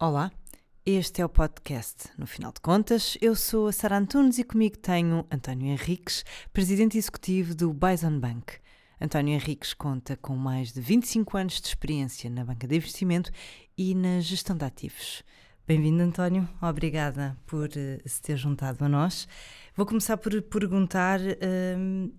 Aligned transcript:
Olá, 0.00 0.30
este 0.86 1.22
é 1.22 1.24
o 1.24 1.28
podcast. 1.28 2.08
No 2.16 2.24
final 2.24 2.52
de 2.52 2.60
contas, 2.60 3.18
eu 3.20 3.34
sou 3.34 3.66
a 3.66 3.72
Sara 3.72 3.98
Antunes 3.98 4.38
e 4.38 4.44
comigo 4.44 4.78
tenho 4.78 5.26
António 5.28 5.72
Henriques, 5.72 6.24
presidente 6.52 6.96
executivo 6.96 7.52
do 7.52 7.72
Bison 7.72 8.20
Bank. 8.20 8.58
António 9.00 9.34
Henriques 9.34 9.74
conta 9.74 10.16
com 10.16 10.36
mais 10.36 10.72
de 10.72 10.80
25 10.80 11.36
anos 11.36 11.60
de 11.60 11.66
experiência 11.66 12.30
na 12.30 12.44
banca 12.44 12.68
de 12.68 12.76
investimento 12.76 13.32
e 13.76 13.92
na 13.92 14.20
gestão 14.20 14.56
de 14.56 14.64
ativos. 14.64 15.24
Bem-vindo, 15.66 16.00
António. 16.00 16.48
Obrigada 16.62 17.36
por 17.44 17.66
uh, 17.66 18.08
se 18.08 18.22
ter 18.22 18.36
juntado 18.36 18.84
a 18.84 18.88
nós. 18.88 19.26
Vou 19.74 19.84
começar 19.84 20.16
por 20.16 20.40
perguntar, 20.42 21.18
uh, 21.18 22.12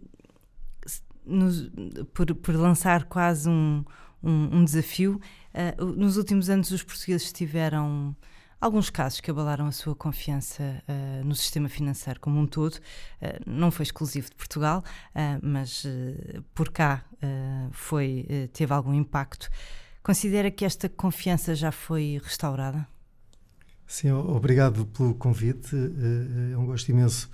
nos, 1.26 1.72
por, 2.14 2.36
por 2.36 2.56
lançar 2.58 3.06
quase 3.06 3.48
um, 3.48 3.86
um, 4.22 4.58
um 4.58 4.66
desafio. 4.66 5.22
Uh, 5.60 5.86
nos 5.86 6.16
últimos 6.16 6.50
anos, 6.50 6.72
os 6.72 6.82
portugueses 6.82 7.34
tiveram 7.34 8.16
alguns 8.62 8.90
casos 8.90 9.20
que 9.20 9.30
abalaram 9.30 9.68
a 9.68 9.72
sua 9.74 9.94
confiança 9.94 10.64
uh, 10.64 11.26
no 11.26 11.36
sistema 11.36 11.68
financeiro 11.68 12.18
como 12.22 12.40
um 12.40 12.48
todo. 12.48 12.76
Uh, 12.76 12.80
não 13.46 13.70
foi 13.70 13.84
exclusivo 13.84 14.30
de 14.30 14.36
Portugal, 14.38 14.84
mas 15.42 15.86
por 16.54 16.70
cá 16.70 17.04
foi, 17.72 18.26
teve 18.54 18.74
algum 18.74 18.94
impacto. 18.94 19.50
Considera 20.02 20.50
que 20.50 20.64
esta 20.64 20.88
confiança 20.88 21.54
já 21.54 21.72
foi 21.72 22.20
restaurada? 22.24 22.88
Sim, 23.86 24.12
obrigado 24.12 24.86
pelo 24.86 25.14
convite. 25.16 25.76
É 26.52 26.58
um 26.58 26.66
gosto 26.66 26.90
imenso 26.90 27.30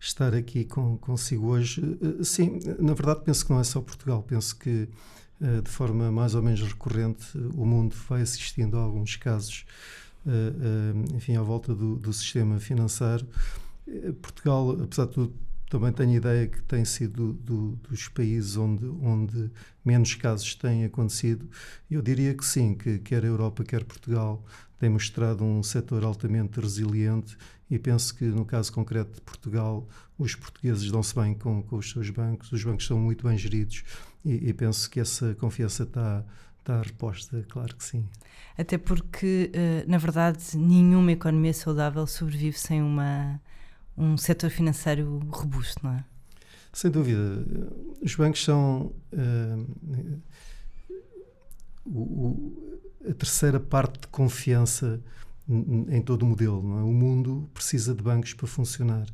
estar 0.00 0.34
aqui 0.34 0.64
com, 0.64 0.96
consigo 0.96 1.48
hoje. 1.48 1.82
Sim, 2.22 2.58
na 2.78 2.94
verdade, 2.94 3.22
penso 3.24 3.44
que 3.44 3.52
não 3.52 3.60
é 3.60 3.64
só 3.64 3.80
Portugal. 3.80 4.22
Penso 4.22 4.56
que 4.56 4.88
de 5.40 5.70
forma 5.70 6.10
mais 6.10 6.34
ou 6.34 6.42
menos 6.42 6.62
recorrente, 6.62 7.26
o 7.54 7.64
mundo 7.64 7.94
vai 8.08 8.22
assistindo 8.22 8.76
a 8.78 8.80
alguns 8.80 9.16
casos, 9.16 9.66
eh, 10.26 10.30
eh, 10.30 11.16
enfim, 11.16 11.36
à 11.36 11.42
volta 11.42 11.74
do, 11.74 11.96
do 11.96 12.12
sistema 12.12 12.58
financeiro. 12.58 13.26
Portugal, 14.20 14.70
apesar 14.82 15.06
de 15.06 15.12
tudo, 15.12 15.34
também 15.68 15.92
tenho 15.92 16.14
ideia 16.14 16.46
que 16.46 16.62
tem 16.62 16.84
sido 16.84 17.32
do, 17.34 17.72
dos 17.88 18.08
países 18.08 18.56
onde, 18.56 18.86
onde 18.86 19.50
menos 19.84 20.14
casos 20.14 20.54
têm 20.54 20.84
acontecido. 20.84 21.48
Eu 21.90 22.00
diria 22.00 22.34
que 22.34 22.44
sim, 22.44 22.74
que 22.74 22.98
quer 23.00 23.24
a 23.24 23.26
Europa, 23.26 23.64
quer 23.64 23.84
Portugal 23.84 24.44
têm 24.78 24.90
mostrado 24.90 25.42
um 25.42 25.62
setor 25.62 26.04
altamente 26.04 26.60
resiliente 26.60 27.36
e 27.70 27.78
penso 27.78 28.14
que 28.14 28.24
no 28.24 28.44
caso 28.44 28.72
concreto 28.72 29.14
de 29.14 29.20
Portugal, 29.22 29.88
os 30.18 30.34
portugueses 30.34 30.90
dão-se 30.90 31.14
bem 31.14 31.34
com, 31.34 31.62
com 31.62 31.76
os 31.76 31.90
seus 31.90 32.10
bancos, 32.10 32.52
os 32.52 32.62
bancos 32.62 32.86
são 32.86 32.98
muito 32.98 33.26
bem 33.26 33.36
geridos 33.36 33.82
e, 34.26 34.48
e 34.48 34.52
penso 34.52 34.90
que 34.90 35.00
essa 35.00 35.34
confiança 35.36 35.84
está 35.84 36.24
está 36.66 36.82
reposta, 36.82 37.46
claro 37.48 37.76
que 37.76 37.84
sim. 37.84 38.04
Até 38.58 38.76
porque, 38.76 39.52
uh, 39.54 39.88
na 39.88 39.98
verdade, 39.98 40.56
nenhuma 40.56 41.12
economia 41.12 41.54
saudável 41.54 42.04
sobrevive 42.06 42.58
sem 42.58 42.82
uma, 42.82 43.40
um 43.96 44.16
setor 44.16 44.50
financeiro 44.50 45.20
robusto, 45.30 45.80
não 45.84 45.92
é? 45.92 46.04
Sem 46.72 46.90
dúvida. 46.90 47.46
Os 48.02 48.14
bancos 48.16 48.44
são 48.44 48.92
uh, 49.12 50.20
o, 51.86 52.76
a 53.08 53.14
terceira 53.14 53.60
parte 53.60 54.00
de 54.00 54.08
confiança 54.08 55.00
em 55.88 56.02
todo 56.02 56.24
o 56.24 56.26
modelo. 56.26 56.58
É? 56.78 56.82
O 56.82 56.92
mundo 56.92 57.48
precisa 57.54 57.94
de 57.94 58.02
bancos 58.02 58.34
para 58.34 58.46
funcionar. 58.46 59.06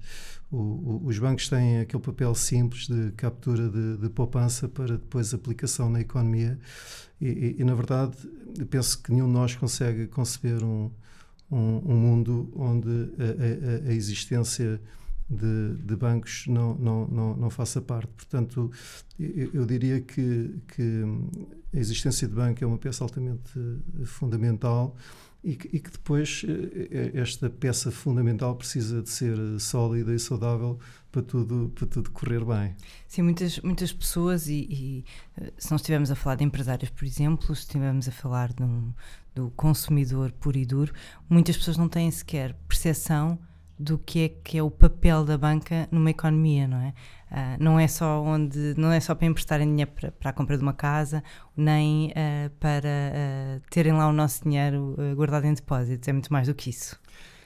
Os 0.52 1.18
bancos 1.18 1.48
têm 1.48 1.80
aquele 1.80 2.02
papel 2.02 2.34
simples 2.34 2.86
de 2.86 3.10
captura 3.12 3.70
de, 3.70 3.96
de 3.96 4.10
poupança 4.10 4.68
para 4.68 4.98
depois 4.98 5.32
aplicação 5.32 5.88
na 5.88 6.00
economia 6.02 6.58
e, 7.18 7.26
e, 7.26 7.56
e, 7.60 7.64
na 7.64 7.74
verdade, 7.74 8.16
penso 8.68 9.02
que 9.02 9.10
nenhum 9.12 9.28
de 9.28 9.32
nós 9.32 9.56
consegue 9.56 10.06
conceber 10.08 10.62
um, 10.62 10.90
um, 11.50 11.80
um 11.86 11.96
mundo 11.96 12.52
onde 12.54 12.88
a, 12.88 13.86
a, 13.86 13.90
a 13.90 13.94
existência 13.94 14.78
de, 15.30 15.74
de, 15.86 15.96
bancos 15.96 16.44
não, 16.46 16.74
não, 16.74 17.06
não, 17.06 17.36
não 17.36 17.50
faça 17.50 17.80
parte. 17.80 18.08
Portanto, 18.08 18.70
eu, 19.18 19.50
eu 19.54 19.64
diria 19.64 20.02
que, 20.02 20.54
que 20.68 21.02
a 21.74 21.78
existência 21.78 22.28
de 22.28 22.34
banco 22.34 22.62
é 22.62 22.66
uma 22.66 22.78
peça 22.78 23.04
altamente 23.04 23.52
fundamental 24.04 24.96
e 25.44 25.56
que, 25.56 25.76
e 25.76 25.80
que, 25.80 25.90
depois 25.90 26.44
eh, 26.46 26.88
eh, 26.90 27.20
esta 27.20 27.50
peça 27.50 27.90
fundamental 27.90 28.54
precisa 28.54 29.02
de 29.02 29.10
ser 29.10 29.36
sólida 29.58 30.14
e 30.14 30.18
saudável 30.18 30.78
para 31.10 31.22
tudo, 31.22 31.72
para 31.74 31.86
tudo 31.86 32.10
correr 32.12 32.44
bem. 32.44 32.76
Sim, 33.08 33.22
muitas, 33.22 33.58
muitas 33.58 33.92
pessoas, 33.92 34.46
e, 34.46 34.66
e 34.70 35.04
eh, 35.40 35.52
se 35.58 35.70
não 35.70 35.76
estivermos 35.76 36.10
a 36.12 36.14
falar 36.14 36.36
de 36.36 36.44
empresários, 36.44 36.90
por 36.90 37.04
exemplo, 37.04 37.54
se 37.56 37.62
estivermos 37.62 38.08
a 38.08 38.12
falar 38.12 38.52
de 38.52 38.62
um, 38.62 38.92
do 39.34 39.50
consumidor 39.50 40.30
puro 40.32 40.56
e 40.56 40.64
duro, 40.64 40.92
muitas 41.28 41.56
pessoas 41.56 41.76
não 41.76 41.88
têm 41.88 42.10
sequer 42.10 42.54
percepção 42.68 43.36
do 43.76 43.98
que 43.98 44.20
é 44.20 44.28
que 44.28 44.56
é 44.56 44.62
o 44.62 44.70
papel 44.70 45.24
da 45.24 45.36
banca 45.36 45.88
numa 45.90 46.10
economia, 46.10 46.68
não 46.68 46.78
é? 46.78 46.94
Uh, 47.32 47.56
não 47.58 47.80
é 47.80 47.88
só 47.88 48.22
onde 48.22 48.74
não 48.76 48.92
é 48.92 49.00
só 49.00 49.14
para 49.14 49.26
emprestarem 49.26 49.66
dinheiro 49.66 49.90
para, 49.92 50.12
para 50.12 50.30
a 50.30 50.32
compra 50.34 50.54
de 50.54 50.62
uma 50.62 50.74
casa, 50.74 51.24
nem 51.56 52.10
uh, 52.10 52.50
para 52.60 52.88
uh, 52.88 53.62
terem 53.70 53.94
lá 53.94 54.06
o 54.06 54.12
nosso 54.12 54.44
dinheiro 54.44 54.94
guardado 55.16 55.46
em 55.46 55.54
depósitos, 55.54 56.06
é 56.06 56.12
muito 56.12 56.30
mais 56.30 56.46
do 56.46 56.54
que 56.54 56.68
isso. 56.68 57.00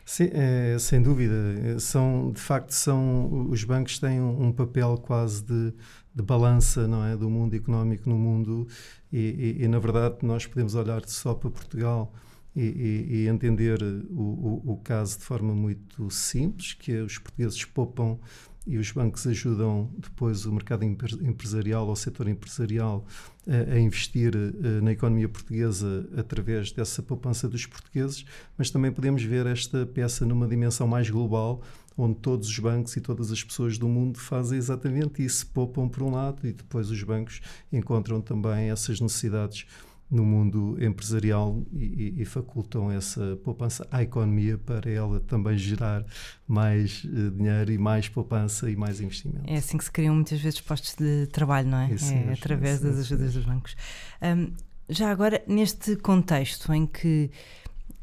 Sim, 0.05 0.29
é, 0.33 0.77
sem 0.79 1.01
dúvida. 1.01 1.79
São, 1.79 2.33
de 2.33 2.41
facto, 2.41 2.71
são 2.71 3.49
os 3.49 3.63
bancos 3.65 3.99
têm 3.99 4.21
um, 4.21 4.47
um 4.47 4.53
papel 4.53 4.97
quase 4.99 5.45
de, 5.45 5.73
de 6.15 6.23
balança, 6.23 6.89
não 6.89 7.05
é, 7.05 7.17
do 7.17 7.31
mundo 7.31 7.55
económico 7.55 8.09
no 8.09 8.17
mundo 8.17 8.67
e, 9.13 9.57
e, 9.59 9.65
e 9.65 9.69
na 9.69 9.79
verdade 9.79 10.17
nós 10.23 10.47
podemos 10.47 10.75
olhar 10.75 11.03
só 11.07 11.35
para 11.35 11.51
Portugal 11.51 12.13
e, 12.55 12.63
e, 12.63 13.17
e 13.17 13.29
entender 13.29 13.83
o, 13.83 14.63
o, 14.65 14.73
o, 14.73 14.77
caso 14.79 15.19
de 15.19 15.25
forma 15.25 15.55
muito 15.55 16.11
simples, 16.11 16.73
que 16.73 16.93
é 16.93 17.03
os 17.03 17.19
portugueses 17.19 17.65
poupam 17.65 18.19
e 18.67 18.77
os 18.79 18.91
bancos 18.91 19.27
ajudam 19.27 19.89
depois 19.97 20.45
o 20.45 20.53
mercado 20.53 20.85
empresarial 20.85 21.87
ou 21.87 21.93
o 21.93 21.97
setor 21.97 22.29
empresarial 22.29 23.07
a, 23.47 23.75
a 23.75 23.79
investir 23.79 24.33
a, 24.35 24.83
na 24.83 24.93
economia 24.93 25.29
portuguesa 25.29 26.09
através 26.17 26.73
dessa 26.73 27.03
poupança 27.03 27.49
dos 27.49 27.65
portugueses, 27.65 28.25
mas 28.59 28.71
também 28.71 28.91
podemos 28.91 29.23
ver 29.23 29.47
esta 29.47 29.87
peça 29.87 30.27
numa 30.27 30.49
dimensão 30.49 30.89
mais 30.89 31.09
global, 31.09 31.63
onde 31.97 32.17
todos 32.17 32.49
os 32.49 32.59
bancos 32.59 32.97
e 32.97 33.01
todas 33.01 33.31
as 33.31 33.43
pessoas 33.43 33.79
do 33.79 33.89
mundo 33.89 34.19
fazem 34.19 34.59
exatamente 34.59 35.25
isso, 35.25 35.47
poupam 35.47 35.89
por 35.89 36.03
um 36.03 36.11
lado 36.11 36.47
e 36.47 36.53
depois 36.53 36.91
os 36.91 37.03
bancos 37.03 37.41
encontram 37.73 38.21
também 38.21 38.71
essas 38.71 39.01
necessidades 39.01 39.67
no 40.11 40.25
mundo 40.25 40.77
empresarial 40.81 41.65
e, 41.73 42.15
e, 42.19 42.25
facultam 42.25 42.91
essa 42.91 43.37
poupança 43.43 43.87
à 43.91 44.03
economia 44.03 44.57
para 44.57 44.89
ela 44.89 45.19
também 45.21 45.59
gerar 45.59 46.05
mais 46.47 47.03
uh, 47.05 47.31
dinheiro 47.33 47.73
e 47.73 47.79
mais 47.79 48.09
poupança 48.09 48.71
e 48.71 48.77
mais 48.77 49.01
investimento. 49.01 49.43
É 49.47 49.57
assim 49.57 49.77
que 49.77 49.85
se 49.85 49.91
criam 49.91 50.15
muitas 50.15 50.41
vezes 50.41 50.61
postos 50.61 50.95
de 50.95 51.27
trabalho, 51.27 51.69
não 51.69 51.79
é? 51.79 51.93
Isso 51.93 52.13
é 52.13 52.17
mesmo, 52.17 52.33
através 52.33 52.81
das 52.81 52.99
ajudas 52.99 53.35
dos 53.35 53.45
bancos. 53.45 53.77
Um, 54.23 54.53
já 54.89 55.11
agora, 55.11 55.43
neste 55.49 55.97
contexto 55.97 56.73
em 56.73 56.87
que 56.87 57.29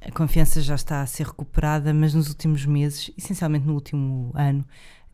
a 0.02 0.12
confiança 0.12 0.62
já 0.62 0.76
está 0.76 1.02
a 1.02 1.06
ser 1.06 1.28
recuperada, 1.28 1.94
mas 1.94 2.14
nos 2.14 2.28
últimos 2.28 2.66
meses, 2.66 3.12
essencialmente 3.18 3.66
no 3.66 3.74
último 3.74 4.32
ano, 4.36 4.66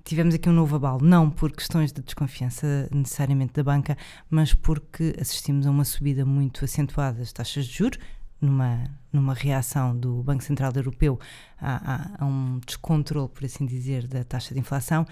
tivemos 0.10 0.34
aqui 0.34 0.50
um 0.50 0.54
novo 0.54 0.76
abalo, 0.76 1.06
não 1.06 1.30
por 1.30 1.52
questões 1.52 1.92
de 1.92 2.02
desconfiança 2.02 2.90
necessariamente 2.92 3.54
da 3.54 3.64
banca, 3.64 3.96
mas 4.28 4.56
porque 4.56 5.16
assistimos 5.22 5.68
a 5.68 5.70
uma 5.70 5.86
subida 5.86 6.26
muito 6.26 6.66
acentuada 6.66 7.20
das 7.20 7.32
taxas 7.32 7.68
de 7.68 7.78
juros, 7.78 8.00
numa, 8.42 8.90
numa 9.14 9.36
reação 9.36 9.96
do 9.96 10.24
Banco 10.24 10.44
Central 10.44 10.72
Europeu 10.76 11.20
a, 11.62 11.94
a, 11.94 12.24
a 12.24 12.26
um 12.26 12.60
descontrole, 12.66 13.30
por 13.30 13.46
assim 13.46 13.68
dizer, 13.68 14.08
da 14.08 14.24
taxa 14.24 14.52
de 14.52 14.60
inflação. 14.60 15.06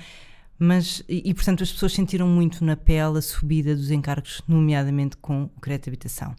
Mas, 0.58 1.03
e, 1.08 1.29
e, 1.29 1.34
portanto, 1.35 1.62
as 1.62 1.72
pessoas 1.72 1.94
sentiram 1.94 2.28
muito 2.28 2.66
na 2.66 2.75
pele 2.75 3.19
a 3.19 3.22
subida 3.22 3.75
dos 3.75 3.91
encargos, 3.91 4.41
nomeadamente 4.47 5.16
com 5.17 5.44
o 5.44 5.61
crédito 5.61 5.84
de 5.84 5.90
habitação. 5.91 6.35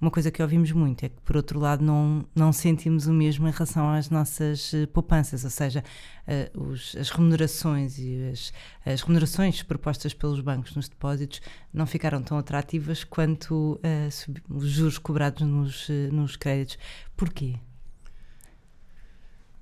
Uma 0.00 0.10
coisa 0.10 0.30
que 0.30 0.42
ouvimos 0.42 0.72
muito 0.72 1.04
é 1.04 1.08
que, 1.08 1.20
por 1.22 1.36
outro 1.36 1.58
lado, 1.58 1.84
não, 1.84 2.24
não 2.34 2.52
sentimos 2.52 3.06
o 3.06 3.12
mesmo 3.12 3.48
em 3.48 3.50
relação 3.50 3.88
às 3.88 4.10
nossas 4.10 4.72
uh, 4.72 4.86
poupanças, 4.88 5.44
ou 5.44 5.50
seja, 5.50 5.82
uh, 6.26 6.60
os, 6.60 6.94
as 6.96 7.10
remunerações 7.10 7.98
e 7.98 8.30
as, 8.32 8.52
as 8.84 9.00
remunerações 9.02 9.62
propostas 9.62 10.12
pelos 10.12 10.40
bancos 10.40 10.74
nos 10.74 10.88
depósitos 10.88 11.40
não 11.72 11.86
ficaram 11.86 12.22
tão 12.22 12.36
atrativas 12.36 13.04
quanto 13.04 13.80
uh, 13.82 14.54
os 14.54 14.68
juros 14.68 14.98
cobrados 14.98 15.46
nos, 15.46 15.88
nos 16.10 16.36
créditos. 16.36 16.78
Porquê? 17.16 17.54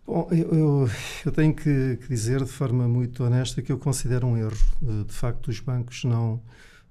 Bom, 0.07 0.29
eu, 0.33 0.91
eu 1.25 1.33
tenho 1.33 1.55
que, 1.55 1.97
que, 1.97 2.09
dizer 2.09 2.43
de 2.43 2.51
forma 2.51 2.89
muito 2.89 3.23
honesta 3.23 3.63
que 3.63 3.71
eu 3.71 3.79
considero 3.79 4.27
um 4.27 4.37
erro. 4.37 4.57
De 5.07 5.13
facto, 5.13 5.49
os 5.49 5.61
bancos 5.61 6.03
não 6.05 6.43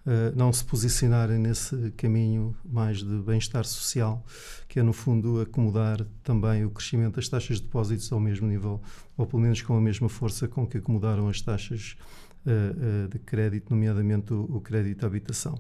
uh, 0.06 0.36
não 0.36 0.52
se 0.52 0.64
posicionarem 0.64 1.38
nesse 1.38 1.92
caminho 1.98 2.56
mais 2.64 3.00
de 3.00 3.18
bem-estar 3.22 3.66
social, 3.66 4.26
que 4.68 4.80
é, 4.80 4.84
no 4.84 4.94
fundo, 4.94 5.42
acomodar 5.42 6.06
também 6.24 6.66
o 6.66 6.70
crescimento 6.70 7.16
das 7.16 7.28
taxas 7.28 7.58
de 7.58 7.64
depósitos 7.64 8.12
ao 8.12 8.20
mesmo 8.20 8.48
nível, 8.48 8.82
ou 9.18 9.26
pelo 9.26 9.42
menos 9.42 9.62
com 9.62 9.76
a 9.76 9.82
mesma 9.82 10.10
força 10.10 10.48
com 10.48 10.66
que 10.66 10.78
acomodaram 10.78 11.28
as 11.28 11.42
taxas 11.42 11.96
uh, 12.46 13.06
uh, 13.06 13.08
de 13.08 13.20
crédito, 13.20 13.70
nomeadamente 13.70 14.34
o, 14.34 14.60
crédito 14.62 15.04
à 15.04 15.08
habitação. 15.08 15.56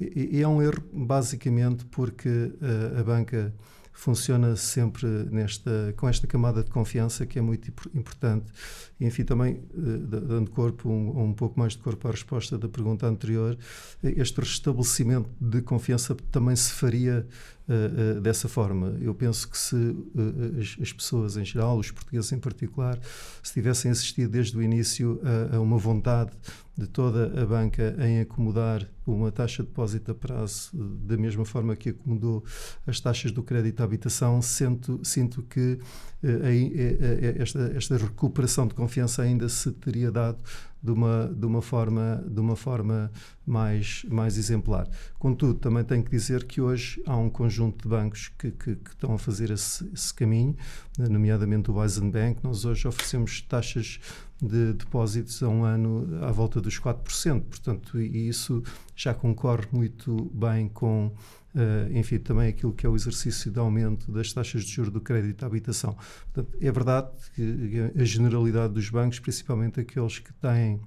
E, 0.00 0.40
é 0.40 0.48
um 0.48 0.60
erro, 0.60 0.82
basicamente, 0.92 1.84
porque 1.86 2.52
a 2.98 3.02
banca 3.02 3.54
funciona 3.96 4.54
sempre 4.56 5.06
nesta, 5.30 5.94
com 5.96 6.06
esta 6.06 6.26
camada 6.26 6.62
de 6.62 6.70
confiança 6.70 7.24
que 7.24 7.38
é 7.38 7.42
muito 7.42 7.72
importante. 7.94 8.52
E, 9.00 9.06
enfim, 9.06 9.24
também, 9.24 9.62
dando 9.74 10.50
corpo, 10.50 10.88
um, 10.88 11.24
um 11.24 11.32
pouco 11.32 11.58
mais 11.58 11.72
de 11.72 11.78
corpo 11.78 12.06
à 12.06 12.10
resposta 12.10 12.58
da 12.58 12.68
pergunta 12.68 13.06
anterior, 13.06 13.58
este 14.02 14.38
restabelecimento 14.40 15.30
de 15.40 15.62
confiança 15.62 16.14
também 16.30 16.54
se 16.54 16.72
faria 16.72 17.26
uh, 17.68 18.20
dessa 18.20 18.48
forma. 18.48 18.96
Eu 19.00 19.14
penso 19.14 19.48
que 19.48 19.58
se 19.58 19.74
uh, 19.74 20.60
as, 20.60 20.76
as, 20.80 20.92
pessoas 20.92 21.36
em 21.36 21.44
geral, 21.44 21.78
os 21.78 21.90
portugueses 21.90 22.32
em 22.32 22.38
particular, 22.38 22.98
se 23.42 23.52
tivessem 23.52 23.90
assistido 23.90 24.30
desde 24.30 24.56
o 24.56 24.62
início 24.62 25.20
a, 25.52 25.56
a 25.56 25.60
uma 25.60 25.78
vontade 25.78 26.30
de 26.76 26.86
toda 26.86 27.40
a 27.40 27.46
banca 27.46 27.96
em 27.98 28.20
acomodar 28.20 28.86
uma 29.06 29.32
taxa 29.32 29.62
de 29.62 29.68
depósito 29.70 30.10
a 30.10 30.14
prazo 30.14 30.70
da 30.74 31.16
mesma 31.16 31.44
forma 31.44 31.74
que 31.74 31.90
acomodou 31.90 32.44
as 32.86 33.00
taxas 33.00 33.32
do 33.32 33.42
crédito 33.42 33.80
à 33.80 33.84
habitação, 33.84 34.42
sinto, 34.42 35.00
sinto 35.02 35.42
que 35.42 35.78
eh, 36.22 37.36
esta, 37.38 37.72
esta 37.74 37.96
recuperação 37.96 38.66
de 38.66 38.74
confiança 38.74 39.22
ainda 39.22 39.48
se 39.48 39.72
teria 39.72 40.10
dado 40.10 40.38
de 40.82 40.90
uma, 40.90 41.32
de 41.34 41.46
uma 41.46 41.62
forma, 41.62 42.24
de 42.28 42.40
uma 42.40 42.56
forma 42.56 43.10
mais, 43.46 44.04
mais 44.08 44.36
exemplar. 44.38 44.88
Contudo, 45.18 45.54
também 45.54 45.84
tenho 45.84 46.02
que 46.02 46.10
dizer 46.10 46.44
que 46.44 46.60
hoje 46.60 47.02
há 47.06 47.16
um 47.16 47.28
conjunto 47.28 47.82
de 47.82 47.88
bancos 47.88 48.28
que, 48.38 48.50
que, 48.50 48.76
que 48.76 48.90
estão 48.90 49.14
a 49.14 49.18
fazer 49.18 49.50
esse, 49.50 49.88
esse, 49.92 50.12
caminho, 50.12 50.56
nomeadamente 50.98 51.70
o 51.70 51.80
Wisen 51.80 52.10
Bank. 52.10 52.42
Nós 52.42 52.64
hoje 52.64 52.86
oferecemos 52.86 53.40
taxas 53.42 53.98
de 54.40 54.74
depósitos 54.74 55.42
a 55.42 55.48
um 55.48 55.64
ano 55.64 56.22
à 56.22 56.30
volta 56.30 56.60
dos 56.60 56.78
4%, 56.78 57.42
portanto, 57.42 58.00
e 58.00 58.28
isso 58.28 58.62
já 58.94 59.14
concorre 59.14 59.66
muito 59.72 60.30
bem 60.34 60.68
com 60.68 61.12
Uh, 61.56 61.96
enfim, 61.96 62.18
também 62.18 62.48
aquilo 62.48 62.70
que 62.70 62.84
é 62.84 62.88
o 62.88 62.94
exercício 62.94 63.50
de 63.50 63.58
aumento 63.58 64.12
das 64.12 64.30
taxas 64.30 64.62
de 64.62 64.70
juros 64.70 64.92
do 64.92 65.00
crédito 65.00 65.42
à 65.42 65.46
habitação. 65.46 65.96
Portanto, 66.34 66.54
é 66.60 66.70
verdade 66.70 67.08
que 67.34 67.92
a 67.98 68.04
generalidade 68.04 68.74
dos 68.74 68.90
bancos, 68.90 69.18
principalmente 69.18 69.80
aqueles 69.80 70.18
que 70.18 70.34
têm 70.34 70.78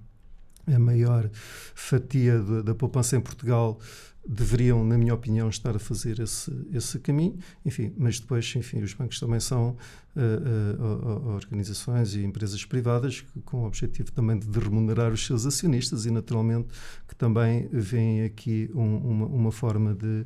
a 0.68 0.78
maior 0.78 1.28
fatia 1.74 2.40
da 2.64 2.76
poupança 2.76 3.18
em 3.18 3.20
Portugal, 3.20 3.80
deveriam, 4.28 4.84
na 4.86 4.98
minha 4.98 5.14
opinião, 5.14 5.50
estar 5.50 5.76
a 5.76 5.80
fazer 5.80 6.20
esse, 6.20 6.52
esse 6.72 7.00
caminho. 7.00 7.38
Enfim, 7.66 7.94
mas 7.98 8.20
depois, 8.20 8.54
enfim, 8.56 8.82
os 8.82 8.94
bancos 8.94 9.20
também 9.20 9.40
são 9.40 9.76
uh, 10.16 10.84
uh, 10.84 11.30
organizações 11.30 12.14
e 12.14 12.24
empresas 12.24 12.64
privadas 12.64 13.26
com 13.46 13.64
o 13.64 13.66
objetivo 13.66 14.12
também 14.12 14.38
de 14.38 14.60
remunerar 14.60 15.12
os 15.12 15.26
seus 15.26 15.46
acionistas 15.46 16.06
e, 16.06 16.12
naturalmente, 16.12 16.68
que 17.08 17.16
também 17.16 17.68
veem 17.72 18.24
aqui 18.24 18.70
um, 18.76 18.98
uma, 18.98 19.26
uma 19.26 19.52
forma 19.52 19.96
de 19.96 20.26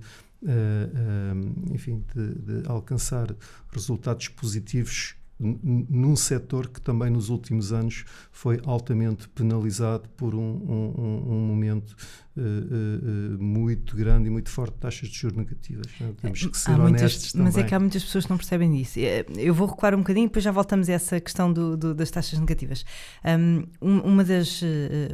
enfim, 1.72 2.04
de, 2.13 2.62
de, 2.62 2.69
alcançar 2.69 3.36
resultados 3.72 4.28
positivos 4.28 5.16
num 5.40 6.16
setor 6.16 6.69
que 6.69 6.80
também 6.80 7.10
nos 7.10 7.30
últimos 7.30 7.74
anos 7.74 8.06
foi 8.31 8.62
altamente 8.66 9.28
penalizado 9.30 10.07
por 10.10 10.36
um, 10.36 10.40
um, 10.40 11.34
um 11.34 11.40
momento 11.48 11.95
uh, 12.38 12.41
uh, 12.41 13.44
muito 13.44 13.95
grande 13.95 14.27
e 14.27 14.30
muito 14.30 14.50
forte 14.50 14.77
taxas 14.77 15.09
de 15.09 15.18
juros 15.18 15.38
negativas. 15.38 15.85
Né? 16.00 16.13
Temos 16.21 16.45
que 16.45 16.57
ser 16.57 16.71
há 16.71 16.83
honestos 16.83 17.33
muitas, 17.33 17.56
Mas 17.56 17.57
é 17.57 17.68
que 17.68 17.75
há 17.75 17.80
muitas 17.80 18.03
pessoas 18.03 18.25
que 18.25 18.30
não 18.30 18.38
percebem 18.38 18.80
isso. 18.80 19.00
Eu 19.38 19.53
vou 19.53 19.68
recuar 19.68 19.94
um 19.94 20.00
bocadinho 20.00 20.25
e 20.25 20.27
depois 20.27 20.44
já 20.44 20.51
voltamos 20.51 20.89
a 20.89 20.94
essa 20.94 21.19
questão 21.19 21.51
do, 21.51 21.77
do, 21.77 21.94
das 21.94 22.09
taxas 22.12 22.39
negativas. 22.39 22.85
Um, 23.25 23.65
uma 23.81 24.24
das... 24.24 24.62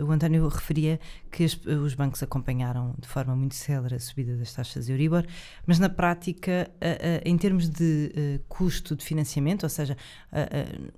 O 0.06 0.12
António 0.12 0.48
referia 0.48 1.00
que 1.32 1.44
os, 1.44 1.60
os, 1.66 1.94
bancos 1.94 2.24
acompanharam 2.24 2.96
de 3.00 3.08
forma 3.08 3.36
muito 3.36 3.56
célere 3.56 3.96
a 3.96 4.00
subida 4.00 4.36
das 4.36 4.54
taxas 4.54 4.86
de 4.86 4.92
Euribor, 4.92 5.26
mas 5.66 5.80
na 5.80 5.90
prática, 5.90 6.70
em 7.24 7.38
termos 7.38 7.70
de 7.70 8.40
custo 8.48 8.96
de 8.96 9.04
financiamento, 9.04 9.64
ou 9.64 9.70
seja, 9.70 9.98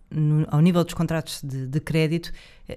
no, 0.10 0.46
ao 0.50 0.62
nível 0.62 0.84
dos 0.84 0.94
contratos 0.94 1.42
de, 1.42 1.68
de 1.68 1.80
crédito, 1.80 2.32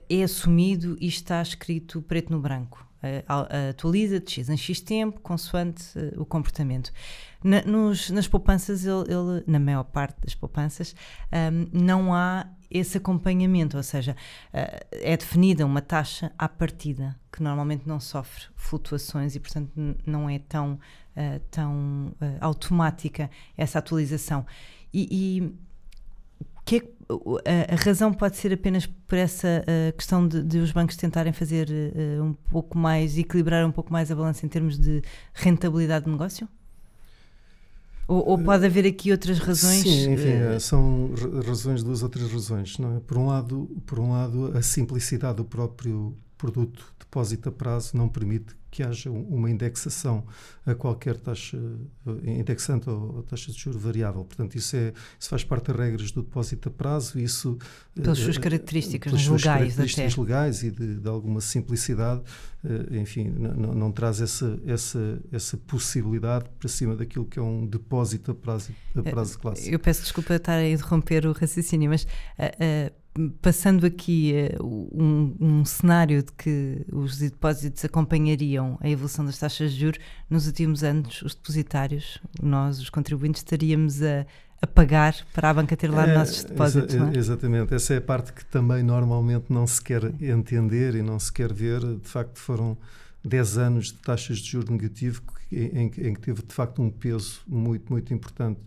é 0.09 0.23
assumido 0.23 0.97
e 1.01 1.07
está 1.07 1.41
escrito 1.43 2.03
preto 2.03 2.33
no 2.33 2.41
branco. 2.41 2.85
Uh, 3.05 3.69
atualiza 3.69 4.19
de 4.19 4.31
X 4.31 4.49
em 4.49 4.57
X 4.57 4.81
tempo, 4.81 5.21
consoante 5.21 5.85
uh, 5.99 6.23
o 6.23 6.25
comportamento. 6.25 6.91
Na, 7.43 7.61
nos, 7.63 8.09
nas 8.09 8.27
poupanças, 8.27 8.87
ele, 8.87 9.03
ele, 9.03 9.45
na 9.47 9.59
maior 9.59 9.85
parte 9.85 10.19
das 10.23 10.35
poupanças, 10.35 10.97
um, 11.31 11.69
não 11.79 12.15
há 12.15 12.47
esse 12.71 12.97
acompanhamento, 12.97 13.77
ou 13.77 13.83
seja, 13.83 14.17
uh, 14.55 14.87
é 14.91 15.15
definida 15.19 15.67
uma 15.67 15.83
taxa 15.83 16.33
à 16.39 16.49
partida, 16.49 17.15
que 17.31 17.43
normalmente 17.43 17.87
não 17.87 18.01
sofre 18.01 18.47
flutuações 18.57 19.37
e, 19.37 19.41
portanto, 19.41 19.71
não 20.07 20.31
é 20.31 20.39
tão, 20.39 20.79
tão 21.51 22.15
automática 22.41 23.29
essa 23.57 23.81
atualização. 23.81 24.47
E, 24.93 25.09
e 25.11 25.55
que 26.65 26.77
é 26.77 26.83
a, 27.09 27.75
a, 27.75 27.77
razão 27.77 28.13
pode 28.13 28.37
ser 28.37 28.53
apenas 28.53 28.87
por 28.87 29.19
essa 29.19 29.65
questão 29.97 30.27
de, 30.27 30.43
de, 30.43 30.59
os 30.59 30.73
bancos 30.73 30.97
tentarem 30.97 31.33
fazer 31.33 31.69
uh, 31.69 32.23
um 32.23 32.33
pouco 32.33 32.79
mais, 32.79 33.19
equilibrar 33.19 33.67
um 33.67 33.73
pouco 33.73 33.93
mais 33.93 34.11
a 34.11 34.15
balança 34.15 34.45
em 34.45 34.49
termos 34.49 34.79
de 34.79 35.03
rentabilidade 35.35 36.07
de 36.07 36.11
negócio? 36.11 36.49
Ou, 38.07 38.29
ou 38.29 38.39
pode 38.39 38.67
haver 38.67 38.87
aqui 38.87 39.11
outras 39.11 39.39
razões? 39.39 39.83
Sim, 39.83 40.13
enfim, 40.13 40.57
uh, 40.57 40.61
são 40.61 41.11
razões, 41.47 41.83
duas 41.83 42.03
outras 42.03 42.31
razões. 42.31 42.79
Não 42.79 42.97
é? 42.97 43.01
por, 43.01 43.19
um 43.19 43.27
lado, 43.27 43.69
por 43.87 43.99
um 43.99 44.13
lado, 44.13 44.57
a 44.57 44.63
simplicidade 44.63 45.37
do 45.37 45.45
próprio 45.45 46.17
produto 46.37 46.93
depósito 46.99 47.49
a 47.49 47.53
prazo 47.53 47.97
não 47.97 48.09
permite 48.09 48.55
que 48.75 48.83
haja 48.83 49.09
uma 49.09 49.49
indexação 49.49 50.27
a 50.67 50.75
qualquer 50.75 51.17
taxa, 51.17 51.57
eh, 52.27 52.41
indexante 52.41 52.91
ou 52.91 53.23
taxa 53.23 53.53
de 53.53 53.59
juro 53.59 53.79
variável. 53.79 54.25
Portanto, 54.25 54.57
isso, 54.57 54.75
é, 54.75 54.93
isso 55.17 55.29
faz 55.29 55.45
parte 55.45 55.69
das 55.69 55.77
regras 55.77 56.11
do 56.11 56.25
depósito 56.25 56.69
a 56.69 56.73
prazo. 56.73 57.21
Isso, 57.21 57.57
pelas 57.95 58.19
suas 58.19 58.37
eh, 58.37 58.41
características 58.41 59.13
pelas 59.13 59.25
suas 59.25 59.43
legais, 59.43 59.61
características 59.61 60.13
até. 60.13 60.21
legais 60.21 60.63
e 60.65 60.71
de, 60.73 60.97
de, 60.97 61.09
alguma 61.09 61.41
simplicidade, 61.41 62.23
eh, 62.65 62.99
enfim, 62.99 63.29
não, 63.29 63.75
não 63.75 63.93
traz 63.93 64.21
essa, 64.21 64.59
essa, 64.67 65.23
essa 65.31 65.57
possibilidade 65.57 66.47
para 66.59 66.69
cima 66.69 66.97
daquilo 66.97 67.27
que 67.27 67.39
é 67.39 67.43
um 67.43 67.65
depósito 67.65 68.33
a 68.33 68.35
prazo, 68.35 68.73
a 68.97 69.03
prazo 69.05 69.39
clássico. 69.39 69.73
Eu 69.73 69.79
peço 69.79 70.03
desculpa 70.03 70.35
estar 70.35 70.57
a 70.57 70.69
interromper 70.69 71.27
o 71.27 71.33
raciocínio, 71.33 71.91
mas 71.91 72.03
uh, 72.03 72.89
uh, 72.91 73.04
passando 73.41 73.87
aqui 73.87 74.35
uh, 74.61 74.65
um, 74.65 75.37
um, 75.41 75.65
cenário 75.65 76.23
de 76.23 76.33
que 76.33 76.85
os 76.93 77.19
depósitos 77.19 77.85
acompanhariam 77.85 78.77
a 78.81 78.89
evolução 78.89 79.25
das 79.25 79.39
taxas 79.39 79.73
de 79.73 79.81
juros, 79.81 80.01
nos 80.29 80.47
últimos 80.47 80.83
anos 80.83 81.23
os 81.23 81.35
depositários, 81.35 82.21
nós, 82.43 82.81
os 82.81 82.91
contribuintes, 82.91 83.41
estaríamos 83.41 84.03
a, 84.03 84.27
a 84.61 84.67
pagar 84.67 85.15
para 85.33 85.51
a 85.51 85.55
banca 85.55 85.77
ter 85.77 85.91
lá 85.91 86.09
é, 86.09 86.15
nossos 86.15 86.45
depósitos. 86.45 86.95
Exa 86.95 87.11
é? 87.15 87.19
Exatamente, 87.19 87.75
essa 87.75 87.95
é 87.95 87.99
a 87.99 88.03
parte 88.03 88.33
que 88.33 88.45
também 88.47 88.83
normalmente 88.83 89.47
não 89.49 89.67
se 89.67 89.81
quer 89.81 90.03
entender 90.21 90.97
e 90.97 91.03
não 91.03 91.19
se 91.19 91.33
quer 91.33 91.53
ver. 91.53 91.81
De 91.81 92.09
facto, 92.09 92.39
foram 92.39 92.77
10 93.25 93.59
anos 93.59 93.87
de 93.87 93.95
taxas 93.95 94.39
de 94.39 94.51
juros 94.51 94.71
negativo 94.71 95.23
em, 95.53 95.67
em, 95.67 95.85
em 95.87 96.15
que 96.15 96.21
teve 96.21 96.43
de 96.43 96.53
facto 96.53 96.83
um 96.83 96.91
peso 96.91 97.41
muito, 97.47 97.93
muito 97.93 98.13
importante 98.13 98.61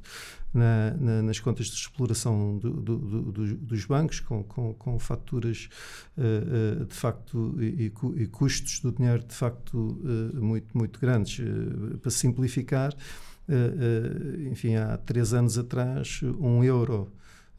na, 0.57 0.91
na, 0.99 1.21
nas 1.21 1.39
contas 1.39 1.67
de 1.67 1.75
exploração 1.75 2.57
do, 2.57 2.71
do, 2.71 2.97
do, 2.97 3.55
dos 3.55 3.85
bancos, 3.85 4.19
com, 4.19 4.43
com, 4.43 4.73
com 4.73 4.99
faturas 4.99 5.69
uh, 6.17 6.81
uh, 6.81 6.85
de 6.85 6.95
facto 6.95 7.55
e, 7.61 7.91
e, 8.15 8.27
custos 8.27 8.79
do 8.79 8.91
dinheiro 8.91 9.23
de 9.23 9.35
facto 9.35 9.77
uh, 9.77 10.43
muito, 10.43 10.77
muito 10.77 10.99
grandes. 10.99 11.39
para 12.01 12.11
simplificar, 12.11 12.93
enfim, 14.51 14.75
há 14.75 14.97
três 14.97 15.33
anos 15.33 15.57
atrás, 15.57 16.19
um 16.39 16.63
euro 16.63 17.09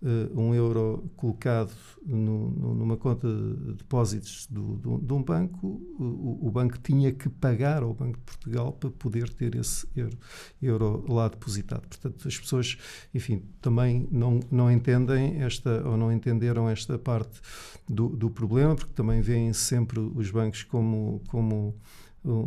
uh, 0.02 0.40
um 0.40 0.54
euro 0.54 1.10
colocado 1.16 1.72
no, 2.04 2.50
no, 2.50 2.74
numa 2.74 2.96
conta 2.96 3.28
de 3.28 3.74
depósitos 3.74 4.46
do, 4.46 4.76
do, 4.76 4.98
de 4.98 5.12
um 5.12 5.22
banco, 5.22 5.66
o, 5.98 6.46
o, 6.46 6.50
banco 6.50 6.78
tinha 6.78 7.12
que 7.12 7.28
pagar 7.28 7.82
ao 7.82 7.92
Banco 7.92 8.18
de 8.18 8.24
Portugal 8.24 8.72
para 8.72 8.90
poder 8.90 9.28
ter 9.30 9.54
esse 9.54 9.86
euro, 9.94 10.18
euro 10.62 11.04
lá 11.08 11.28
depositado. 11.28 11.86
Portanto, 11.88 12.26
as 12.26 12.38
pessoas, 12.38 12.78
enfim, 13.14 13.42
também 13.60 14.08
não, 14.10 14.40
não 14.50 14.70
entendem 14.70 15.42
esta, 15.42 15.86
ou 15.86 15.96
não 15.96 16.12
entenderam 16.12 16.68
esta 16.68 16.98
parte 16.98 17.40
do, 17.88 18.08
do 18.08 18.30
problema, 18.30 18.74
porque 18.74 18.92
também 18.92 19.20
veem 19.20 19.52
sempre 19.52 19.98
os 20.00 20.30
bancos 20.30 20.62
como, 20.62 21.22
como 21.28 21.74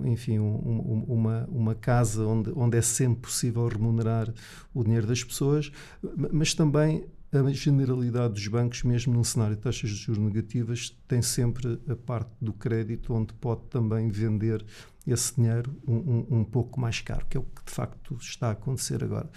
enfim, 0.05 0.37
um, 0.39 0.43
um, 0.43 1.05
uma, 1.07 1.47
uma 1.49 1.75
casa 1.75 2.25
onde, 2.25 2.51
onde 2.55 2.77
é 2.77 2.81
sempre 2.81 3.21
possível 3.21 3.67
remunerar 3.67 4.31
o 4.73 4.83
dinheiro 4.83 5.07
das 5.07 5.23
pessoas, 5.23 5.71
mas 6.31 6.53
também 6.53 7.05
a 7.31 7.51
generalidade 7.51 8.33
dos 8.33 8.47
bancos, 8.47 8.83
mesmo 8.83 9.13
num 9.13 9.23
cenário 9.23 9.55
de 9.55 9.61
taxas 9.61 9.89
de 9.89 9.95
juros 9.95 10.21
negativas, 10.21 10.97
tem 11.07 11.21
sempre 11.21 11.79
a 11.87 11.95
parte 11.95 12.31
do 12.41 12.51
crédito 12.51 13.13
onde 13.13 13.33
pode 13.33 13.61
também 13.69 14.09
vender 14.09 14.65
esse 15.07 15.35
dinheiro 15.35 15.75
um, 15.87 15.95
um, 15.95 16.39
um, 16.39 16.43
pouco 16.43 16.79
mais 16.79 16.99
caro, 17.01 17.25
que 17.27 17.37
é 17.37 17.39
o 17.39 17.43
que 17.43 17.63
de 17.65 17.71
facto 17.71 18.17
está 18.21 18.49
a 18.49 18.51
acontecer 18.51 19.03
agora. 19.03 19.29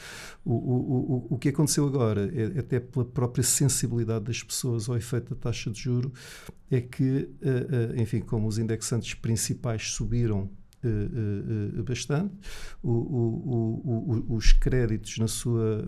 O, 0.44 0.52
o, 0.52 1.26
o, 1.30 1.34
o 1.34 1.38
que 1.38 1.48
aconteceu 1.48 1.86
agora, 1.86 2.30
é, 2.34 2.58
até 2.58 2.80
pela 2.80 3.04
própria 3.04 3.44
sensibilidade 3.44 4.24
das 4.24 4.42
pessoas 4.42 4.88
ao 4.88 4.96
efeito 4.96 5.34
da 5.34 5.40
taxa 5.40 5.70
de 5.70 5.80
juro, 5.80 6.12
é 6.70 6.80
que, 6.80 7.30
uh, 7.42 7.96
uh, 7.96 8.00
enfim, 8.00 8.20
como 8.20 8.46
os 8.46 8.58
indexantes 8.58 9.14
principais 9.14 9.90
subiram 9.92 10.50
bastante. 11.84 12.34
O, 12.82 12.90
o, 12.90 14.26
o, 14.28 14.36
os 14.36 14.52
créditos, 14.52 15.18
na 15.18 15.28
sua 15.28 15.86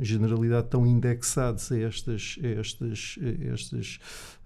generalidade, 0.00 0.66
estão 0.66 0.86
indexados 0.86 1.70
a, 1.70 1.78
estas, 1.78 2.38
a, 2.42 2.46
estas, 2.46 3.18
a, 3.20 3.52
estas, 3.52 3.98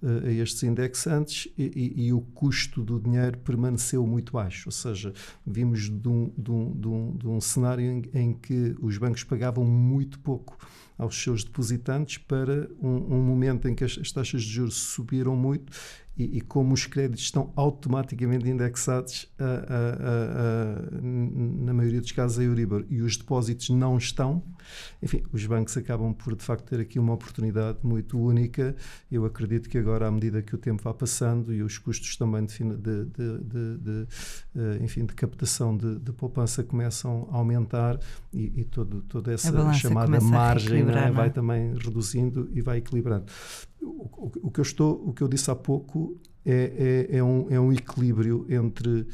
a 0.03 0.31
estes 0.31 0.62
indexantes 0.62 1.53
e, 1.57 2.07
e, 2.07 2.12
o 2.12 2.21
custo 2.21 2.83
do 2.83 3.00
dinheiro 3.00 3.39
permaneceu 3.39 4.07
muito 4.07 4.33
baixo. 4.33 4.69
Ou 4.69 4.73
seja, 4.73 5.12
vimos 5.47 5.89
de 5.89 6.09
um, 6.09 6.33
de 6.37 6.50
um, 6.50 6.73
de 6.73 6.89
um, 6.89 7.17
de 7.17 7.29
um 7.29 7.41
cenário 7.41 7.85
em, 7.85 8.03
em 8.15 8.33
que 8.33 8.77
os 8.81 8.99
bancos 8.99 9.25
pagavam 9.25 9.65
muito 9.65 10.19
pouco 10.21 10.59
aos 11.00 11.21
seus 11.23 11.43
depositantes 11.43 12.19
para 12.19 12.69
um, 12.79 13.15
um 13.15 13.23
momento 13.23 13.67
em 13.67 13.75
que 13.75 13.83
as, 13.83 13.99
as, 13.99 14.12
taxas 14.12 14.43
de 14.43 14.50
juros 14.50 14.75
subiram 14.75 15.35
muito 15.35 15.73
e, 16.17 16.38
e, 16.38 16.40
como 16.40 16.75
os 16.75 16.87
créditos 16.87 17.25
estão 17.25 17.52
automaticamente 17.57 18.49
indexados 18.49 19.26
a, 19.38 19.45
a, 19.45 20.88
a, 20.99 21.00
na 21.00 21.73
maioria 21.73 22.00
dos 22.00 22.12
casos 22.12 22.38
a 22.38 22.43
Euribor 22.43 22.85
e 22.90 23.00
os 23.00 23.17
depósitos 23.17 23.71
não 23.71 23.97
estão, 23.97 24.43
enfim, 25.02 25.23
os 25.33 25.45
bancos 25.47 25.76
acabam 25.76 26.12
por 26.12 26.37
de 26.37 26.45
facto 26.45 26.64
ter 26.64 26.81
aqui 26.81 26.99
uma 26.99 27.14
oportunidade 27.14 27.79
muito 27.83 28.19
única. 28.19 28.75
Eu 29.11 29.25
acredito 29.25 29.69
que 29.69 29.79
agora, 29.79 30.09
à 30.09 30.11
medida 30.11 30.43
que 30.43 30.55
o 30.55 30.59
tempo 30.59 30.83
vai 30.83 30.95
passando 30.95 31.55
e 31.55 31.62
os 31.62 31.79
custos 31.79 32.17
também 32.17 32.45
de, 32.45 32.59
de, 32.59 33.05
de, 33.05 33.79
de 33.79 34.07
eh, 34.57 34.79
enfim, 34.83 35.07
de 35.07 35.14
captação 35.14 35.76
de, 35.76 36.11
poupança 36.12 36.62
começam 36.62 37.29
a 37.33 37.37
aumentar 37.37 37.99
e, 38.33 38.61
e 38.61 38.64
todo, 38.64 39.02
toda 39.02 39.33
essa 39.33 39.73
chamada 39.73 40.21
margem 40.21 40.83
é? 40.83 41.11
vai 41.11 41.31
também 41.31 41.73
reduzindo 41.75 42.50
e 42.52 42.61
vai 42.61 42.79
equilibrando 42.79 43.26
o, 43.83 44.31
o, 44.43 44.51
que 44.51 44.61
eu 44.61 44.63
estou, 44.63 45.09
o 45.09 45.13
que 45.13 45.23
eu 45.23 45.29
disse 45.29 45.51
há 45.51 45.57
pouco 45.57 46.19
é, 46.45 47.07
é, 47.11 47.19
é 47.19 47.23
um, 47.23 47.47
é 47.51 47.61
um 47.61 47.73
equilíbrio 47.73 48.47
entre 48.49 49.07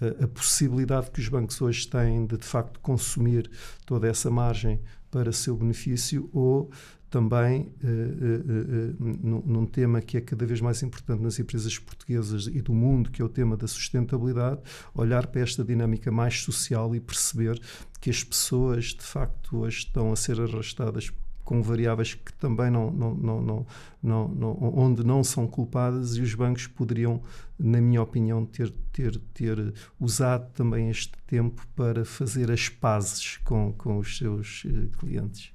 a, 0.00 0.24
a, 0.24 0.28
possibilidade 0.28 1.10
que 1.10 1.20
os 1.20 1.28
bancos 1.28 1.60
hoje 1.60 1.88
têm 1.88 2.26
de 2.26 2.36
de 2.36 2.46
facto 2.46 2.78
consumir 2.80 3.50
toda 3.84 4.08
essa 4.08 4.30
margem 4.30 4.80
para 5.10 5.32
seu 5.32 5.56
benefício 5.56 6.28
ou 6.32 6.70
também 7.10 7.72
uh, 7.82 7.86
uh, 7.86 8.90
uh, 8.90 8.96
num, 8.98 9.42
num, 9.46 9.66
tema 9.66 10.00
que 10.00 10.18
é 10.18 10.20
cada 10.20 10.44
vez 10.44 10.60
mais 10.60 10.82
importante 10.82 11.22
nas 11.22 11.38
empresas 11.38 11.78
portuguesas 11.78 12.46
e 12.46 12.60
do 12.60 12.74
mundo, 12.74 13.10
que 13.10 13.22
é 13.22 13.24
o 13.24 13.28
tema 13.28 13.56
da 13.56 13.66
sustentabilidade, 13.66 14.60
olhar 14.94 15.26
para 15.26 15.40
esta 15.40 15.64
dinâmica 15.64 16.10
mais 16.12 16.42
social 16.42 16.94
e 16.94 17.00
perceber 17.00 17.58
que 18.00 18.10
as 18.10 18.22
pessoas 18.22 18.86
de 18.86 19.02
facto 19.02 19.58
hoje 19.58 19.78
estão 19.78 20.12
a 20.12 20.16
ser 20.16 20.38
arrastadas 20.40 21.10
com 21.48 21.62
variáveis 21.62 22.12
que 22.12 22.30
também 22.34 22.70
não, 22.70 22.90
não, 22.90 23.14
não, 23.14 23.66
não, 24.02 24.28
não, 24.28 24.58
onde 24.60 25.02
não 25.02 25.24
são 25.24 25.46
culpadas 25.46 26.14
e 26.18 26.20
os 26.20 26.34
bancos 26.34 26.66
poderiam, 26.66 27.22
na 27.58 27.80
minha 27.80 28.02
opinião, 28.02 28.44
ter, 28.44 28.70
ter, 28.92 29.18
ter 29.32 29.72
usado 29.98 30.46
também 30.52 30.90
este 30.90 31.12
tempo 31.26 31.66
para 31.74 32.04
fazer 32.04 32.50
as 32.50 32.68
pazes 32.68 33.38
com, 33.38 33.72
com 33.78 33.96
os 33.96 34.18
seus 34.18 34.64
uh, 34.64 34.90
clientes. 34.98 35.50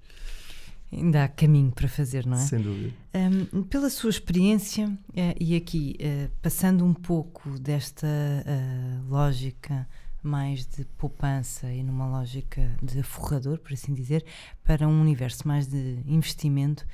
Ainda 0.91 1.25
há 1.25 1.27
caminho 1.27 1.71
para 1.71 1.87
fazer, 1.87 2.25
não 2.25 2.37
é? 2.37 2.41
Sem 2.41 2.59
dúvida. 2.59 2.91
Um, 3.53 3.61
pela 3.61 3.91
sua 3.91 4.09
experiência, 4.09 4.87
uh, 4.87 5.35
e 5.39 5.55
aqui 5.55 5.95
uh, 5.99 6.31
passando 6.41 6.83
um 6.83 6.93
pouco 6.95 7.51
desta 7.59 8.07
lógica 9.07 9.87
mais 10.23 10.65
de 10.65 10.85
poupança 10.97 11.71
e 11.71 11.83
numa 11.83 12.07
lógica 12.07 12.75
de 12.81 12.99
aforrador, 12.99 13.59
por 13.59 13.73
assim 13.73 13.93
dizer, 13.93 14.25
para 14.63 14.87
um 14.87 15.01
universo 15.01 15.47
mais 15.47 15.67
de 15.67 15.99
investimento. 16.05 16.85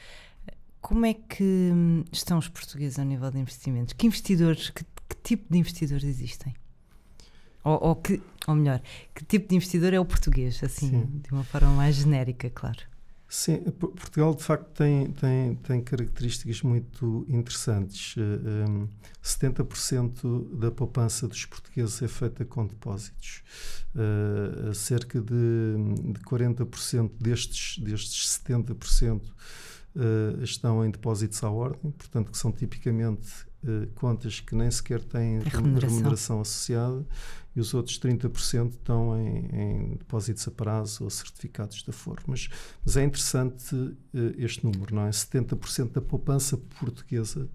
Como 0.81 1.05
é 1.05 1.13
que 1.13 1.43
hum, 1.43 2.03
estão 2.11 2.37
os 2.37 2.47
portugueses 2.47 2.97
ao 2.97 3.05
nível 3.05 3.29
de 3.29 3.39
investimentos? 3.39 3.93
Que 3.93 4.07
investidores, 4.07 4.69
que, 4.69 4.83
que 4.83 5.15
tipo 5.23 5.51
de 5.51 5.59
investidores 5.59 6.03
existem? 6.03 6.53
Ou, 7.63 7.77
ou, 7.81 7.95
que, 7.95 8.21
ou 8.47 8.55
melhor, 8.55 8.81
que 9.13 9.25
tipo 9.25 9.47
de 9.47 9.55
investidor 9.55 9.93
é 9.93 9.99
o 9.99 10.05
português, 10.05 10.63
assim, 10.63 10.89
Sim. 10.89 11.21
de 11.23 11.31
uma 11.31 11.43
forma 11.43 11.69
mais 11.69 11.95
genérica, 11.95 12.49
claro. 12.49 12.79
Sim, 13.31 13.59
Portugal 13.59 14.33
de 14.33 14.43
facto 14.43 14.65
tem, 14.73 15.11
tem, 15.11 15.53
tem 15.57 15.81
características 15.83 16.63
muito 16.63 17.27
interessantes. 17.29 18.15
Um, 18.17 18.87
70% 19.23 20.57
da 20.57 20.71
poupança 20.71 21.27
dos 21.27 21.45
portugueses 21.45 22.01
é 22.01 22.07
feita 22.07 22.43
com 22.43 22.65
depósitos. 22.65 23.43
Uh, 23.93 24.73
cerca 24.73 25.21
de, 25.21 25.33
de 26.11 26.19
40% 26.21 27.11
destes, 27.19 27.77
destes 27.77 28.41
70% 28.43 29.21
uh, 29.21 30.43
estão 30.43 30.83
em 30.83 30.89
depósitos 30.89 31.43
à 31.43 31.51
ordem, 31.51 31.91
portanto, 31.91 32.31
que 32.31 32.37
são 32.37 32.51
tipicamente 32.51 33.29
uh, 33.63 33.87
contas 33.95 34.39
que 34.39 34.55
nem 34.55 34.69
sequer 34.69 35.03
têm 35.03 35.39
remuneração. 35.39 35.89
remuneração 35.89 36.41
associada 36.41 37.05
e 37.55 37.59
os 37.59 37.73
outros 37.73 37.99
30% 37.99 38.71
estão 38.71 39.19
em, 39.19 39.37
em, 39.53 39.89
depósitos 39.97 40.47
a 40.47 40.51
prazo 40.51 41.03
ou 41.03 41.09
certificados 41.09 41.83
da 41.83 41.91
Aforo. 41.91 42.21
Mas, 42.27 42.49
mas 42.85 42.97
é 42.97 43.03
interessante 43.03 43.75
uh, 43.75 43.97
este 44.37 44.63
número, 44.63 44.95
não 44.95 45.05
é? 45.05 45.09
70% 45.09 45.91
da 45.91 46.01
poupança 46.01 46.57
portuguesa 46.57 47.49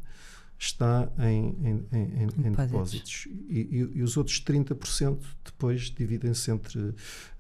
está 0.59 1.11
em, 1.19 1.57
em, 1.63 1.87
em, 1.93 2.47
em 2.47 2.53
depósitos. 2.53 3.27
E, 3.49 3.61
e, 3.61 3.99
e, 3.99 4.03
os 4.03 4.17
outros 4.17 4.41
30% 4.43 5.19
depois 5.45 5.83
dividem-se 5.91 6.51
entre 6.51 6.95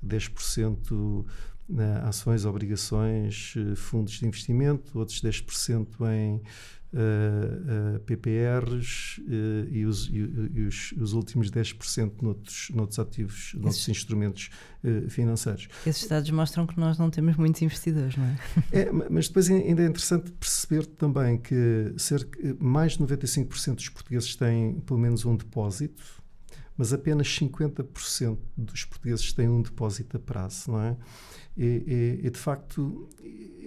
10% 0.04 0.78
né, 0.90 1.24
ações, 2.06 2.44
obrigações, 2.44 3.54
eh, 3.56 3.74
fundos 3.74 4.14
de 4.14 4.26
investimento, 4.26 4.98
outros 4.98 5.20
10% 5.22 5.88
em 6.12 6.34
uh, 6.36 7.96
uh, 7.96 8.00
PPRs 8.00 9.18
uh, 9.20 9.68
e, 9.70 9.86
os, 9.86 10.08
e, 10.08 10.18
e 10.54 10.66
os, 10.66 10.92
os, 10.92 11.12
últimos 11.14 11.50
10% 11.50 12.22
noutros, 12.22 12.70
noutros 12.74 12.98
ativos, 12.98 13.36
Esses, 13.36 13.54
noutros 13.54 13.88
instrumentos 13.88 14.50
financeiros. 15.08 15.68
Esses 15.86 16.06
dados 16.06 16.30
mostram 16.30 16.66
que 16.66 16.78
nós 16.78 16.98
não 16.98 17.10
temos 17.10 17.36
muitos 17.36 17.62
investidores, 17.62 18.16
não 18.16 18.24
é? 18.26 18.38
é 18.70 18.92
mas 18.92 19.28
depois 19.28 19.50
ainda 19.50 19.82
é 19.82 19.86
interessante 19.86 20.30
perceber 20.32 20.84
também 20.84 21.38
que 21.38 21.94
cerca, 21.96 22.38
mais 22.60 22.92
de 22.92 22.98
95% 22.98 23.76
dos 23.76 23.88
portugueses 23.88 24.36
têm 24.36 24.80
pelo 24.80 25.00
menos 25.00 25.24
um 25.24 25.34
depósito, 25.34 26.22
mas 26.76 26.92
apenas 26.92 27.28
50% 27.28 28.38
dos 28.56 28.84
portugueses 28.84 29.32
têm 29.32 29.48
um 29.48 29.62
depósito 29.62 30.16
a 30.16 30.20
prazo, 30.20 30.72
não 30.72 30.80
é? 30.82 30.96
E, 31.56 32.20
e, 32.22 32.26
e 32.26 32.30
de 32.30 32.38
facto, 32.38 33.08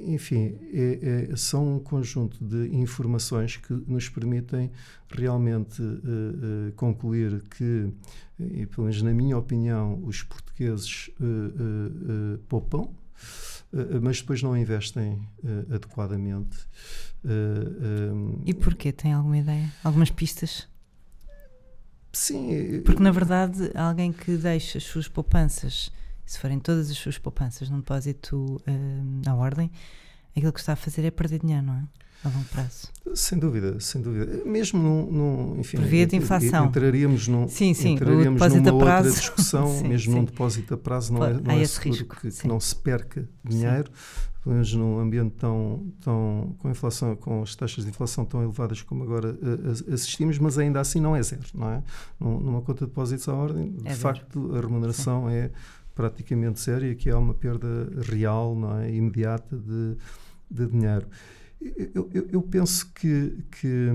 enfim, 0.05 0.57
é, 0.73 1.29
é, 1.31 1.35
são 1.35 1.75
um 1.75 1.79
conjunto 1.79 2.43
de 2.43 2.75
informações 2.75 3.57
que 3.57 3.73
nos 3.87 4.09
permitem 4.09 4.71
realmente 5.09 5.81
uh, 5.81 5.85
uh, 5.85 6.71
concluir 6.75 7.41
que, 7.49 7.91
e 8.39 8.65
pelo 8.65 8.87
menos 8.87 9.01
na 9.01 9.13
minha 9.13 9.37
opinião, 9.37 10.01
os 10.03 10.21
portugueses 10.23 11.09
uh, 11.19 12.37
poupam, 12.49 12.89
mas 14.01 14.21
depois 14.21 14.41
não 14.41 14.55
investem 14.55 15.19
adequadamente. 15.73 16.57
Um, 17.25 18.41
e 18.45 18.53
porquê? 18.53 18.93
Tem 18.93 19.11
alguma 19.11 19.37
ideia? 19.37 19.73
Algumas 19.83 20.09
pistas? 20.09 20.67
Sim. 22.13 22.81
Porque, 22.85 23.03
na 23.03 23.11
verdade, 23.11 23.69
alguém 23.75 24.13
que 24.13 24.37
deixa 24.37 24.77
as 24.77 24.85
suas 24.85 25.09
poupanças 25.09 25.91
se 26.27 26.37
forem 26.37 26.59
todas 26.59 26.91
as 26.91 26.97
suas 26.97 27.17
poupanças 27.17 27.69
num 27.69 27.77
depósito 27.77 28.61
à 29.25 29.33
ordem, 29.33 29.71
aquilo 30.35 30.51
que 30.51 30.59
está 30.59 30.73
a 30.73 30.75
fazer 30.75 31.05
é 31.05 31.09
perder 31.09 31.39
dinheiro, 31.39 31.65
não 31.65 31.73
é? 31.73 31.83
A 32.23 32.29
longo 32.29 32.45
prazo. 32.45 32.87
Sem 33.13 33.37
dúvida, 33.37 33.79
sem 33.79 34.01
dúvida. 34.01 34.43
Mesmo 34.43 34.81
num, 34.81 35.11
num 35.11 35.59
enfim, 35.59 35.77
Por 35.77 35.85
via 35.85 36.05
de 36.05 36.15
inflação. 36.15 36.65
Entraríamos, 36.65 37.27
num, 37.27 37.47
sim, 37.47 37.73
sim, 37.73 37.93
entraríamos 37.93 38.41
numa 38.41 38.73
outra 38.73 39.03
discussão, 39.03 39.67
sim, 39.77 39.87
mesmo 39.87 40.11
sim. 40.11 40.19
num 40.19 40.25
depósito 40.25 40.73
a 40.73 40.77
prazo, 40.77 41.13
não 41.13 41.23
é, 41.23 41.33
não 41.33 41.51
é 41.53 41.65
seguro 41.65 41.91
risco, 41.91 42.15
que, 42.17 42.31
que, 42.31 42.47
não 42.47 42.59
se 42.59 42.75
perca 42.75 43.29
dinheiro, 43.43 43.91
pelo 44.43 44.55
menos 44.55 44.73
num 44.73 44.99
ambiente 44.99 45.35
tão, 45.37 45.85
tão 46.01 46.55
com 46.57 46.69
inflação, 46.69 47.15
com 47.15 47.43
as 47.43 47.55
taxas 47.55 47.83
de 47.83 47.91
inflação 47.91 48.25
tão 48.25 48.41
elevadas 48.41 48.81
como 48.81 49.03
agora 49.03 49.33
uh, 49.33 49.93
assistimos, 49.93 50.39
mas 50.39 50.57
ainda 50.57 50.79
assim 50.79 50.99
não 50.99 51.15
é 51.15 51.21
zero, 51.21 51.45
não 51.53 51.69
é? 51.69 51.83
Numa 52.19 52.61
conta 52.61 52.85
de 52.85 52.89
depósitos 52.89 53.29
à 53.29 53.33
ordem, 53.35 53.73
de 53.73 53.87
é 53.87 53.95
facto, 53.95 54.55
a 54.55 54.59
remuneração 54.59 55.29
é 55.29 55.51
praticamente 55.97 56.59
séria, 56.59 56.93
que 56.93 57.09
é 57.09 57.15
uma 57.15 57.33
perda 57.33 57.89
real, 58.03 58.55
não 58.55 58.77
é, 58.77 58.93
imediata 58.93 59.57
de, 59.57 59.97
de 60.49 60.67
dinheiro. 60.67 61.07
Eu, 61.59 62.07
eu, 62.13 62.27
eu, 62.33 62.41
penso 62.43 62.93
que, 62.93 63.43
que, 63.49 63.87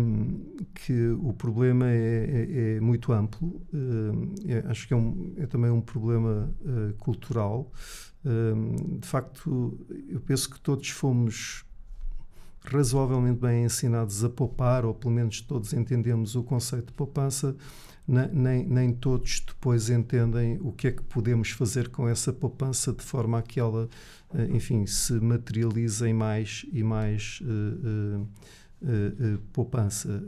que 0.75 1.11
o 1.11 1.33
problema 1.33 1.89
é, 1.89 1.95
é, 1.95 2.77
é 2.77 2.81
muito 2.81 3.13
amplo. 3.13 3.63
É, 4.49 4.69
acho 4.69 4.89
que 4.89 4.93
é, 4.93 4.97
um, 4.97 5.33
é, 5.37 5.47
também 5.47 5.71
um 5.71 5.81
problema 5.81 6.53
uh, 6.61 6.93
cultural. 6.95 7.71
Uh, 8.25 8.99
de 8.99 9.07
facto, 9.07 9.79
eu 10.09 10.21
penso 10.21 10.51
que 10.51 10.61
todos 10.61 10.89
fomos 10.89 11.65
razoavelmente 12.65 13.39
bem 13.39 13.65
ensinados 13.65 14.25
a 14.25 14.29
poupar, 14.29 14.85
ou 14.85 14.93
pelo 14.93 15.15
menos 15.15 15.41
todos 15.41 15.73
entendemos 15.73 16.35
o 16.35 16.43
conceito 16.43 16.87
de 16.87 16.93
poupança 16.95 17.55
nem, 18.13 18.65
nem 18.67 18.93
todos 18.93 19.41
depois 19.41 19.89
entendem 19.89 20.59
o 20.61 20.73
que 20.73 20.89
é 20.89 20.93
que 20.93 21.03
podemos 21.03 21.51
fazer 21.51 21.89
com 21.89 22.07
essa 22.07 22.33
poupança 22.33 22.93
de 22.93 23.03
forma 23.03 23.39
a 23.39 23.43
que 23.43 23.59
ela, 23.59 23.89
eh, 24.35 24.49
enfim, 24.53 24.87
se 24.87 25.15
materialize 25.15 26.05
em 26.07 26.13
mais 26.13 26.67
e 26.71 26.83
mais 26.83 27.41
uh, 27.43 28.21
uh, 28.21 28.29
uh, 28.83 29.39
poupança. 29.53 30.23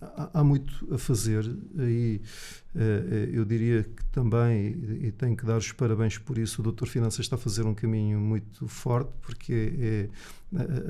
Há, 0.00 0.40
há, 0.40 0.44
muito 0.44 0.86
a 0.92 0.98
fazer 0.98 1.44
e 1.78 2.20
eu 3.32 3.44
diria 3.44 3.82
que 3.82 4.04
também, 4.12 4.76
e 5.00 5.10
tenho 5.10 5.36
que 5.36 5.46
dar 5.46 5.56
os 5.56 5.72
parabéns 5.72 6.18
por 6.18 6.36
isso, 6.36 6.60
o 6.60 6.64
Doutor 6.64 6.86
Finanças 6.86 7.20
está 7.20 7.36
a 7.36 7.38
fazer 7.38 7.64
um 7.64 7.74
caminho 7.74 8.20
muito 8.20 8.68
forte, 8.68 9.10
porque 9.22 9.72
é, 9.80 10.08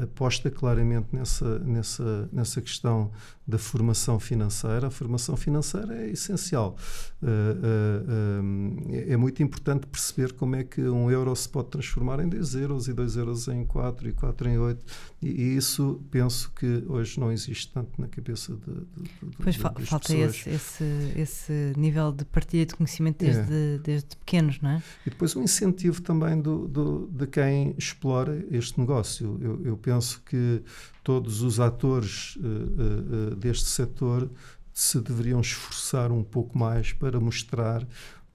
aposta 0.03 0.51
claramente 0.51 1.09
nessa, 1.13 1.59
nessa, 1.61 2.29
nessa 2.33 2.61
questão 2.61 3.11
da 3.49 3.57
formação 3.57 4.21
financeira. 4.21 4.89
A 4.89 4.91
formação 4.91 5.37
financeira 5.37 5.97
é 5.97 6.11
essencial. 6.11 6.77
Uh, 7.23 7.27
uh, 7.27 8.89
uh, 8.89 8.95
é 8.95 9.17
muito 9.17 9.43
importante 9.43 9.87
perceber 9.87 10.35
como 10.35 10.55
é 10.55 10.63
que 10.63 10.83
um 10.83 11.11
euro 11.11 11.35
se 11.35 11.49
pode 11.49 11.71
transformar 11.71 12.21
em 12.21 12.29
2 12.29 12.55
euros 12.57 12.89
e 12.89 12.93
2 12.93 13.17
euros 13.17 13.49
em 13.49 13.65
4 13.65 14.11
e 14.11 14.13
4 14.13 14.49
em 14.49 14.59
8. 14.59 14.85
E, 15.23 15.57
isso 15.57 16.01
penso 16.11 16.53
que 16.53 16.85
hoje 16.87 17.19
não 17.19 17.33
existe 17.33 17.73
tanto 17.73 17.99
na 17.99 18.07
cabeça 18.07 18.55
de, 18.55 18.75
de, 18.75 19.31
de 19.31 19.37
Pois 19.39 19.55
de, 19.55 19.61
falta 19.61 20.15
esse, 20.15 20.51
esse, 20.51 20.85
esse, 21.17 21.73
nível 21.77 22.13
de 22.13 22.25
partilha 22.27 22.67
de 22.67 22.75
conhecimento 22.75 23.25
desde, 23.25 23.53
é. 23.53 23.79
desde 23.79 24.15
pequenos, 24.17 24.61
não 24.61 24.71
é? 24.71 24.83
E 25.07 25.11
depois 25.11 25.35
o 25.35 25.43
incentivo 25.43 26.03
também 26.03 26.39
do, 26.39 26.69
do, 26.69 27.07
de 27.11 27.27
quem 27.27 27.75
explora 27.79 28.45
este 28.51 28.79
negócio 28.79 29.39
eu, 29.49 29.65
eu 29.65 29.77
penso 29.77 30.23
que 30.25 30.63
todos 31.03 31.43
os 31.43 31.59
atores 31.59 32.37
uh, 32.37 33.33
uh, 33.33 33.37
deste 33.37 33.67
setor 33.67 34.31
se 34.79 35.01
deveriam 35.01 35.41
esforçar 35.41 36.13
um 36.13 36.23
pouco 36.23 36.57
mais 36.57 36.93
para 36.93 37.19
mostrar 37.19 37.87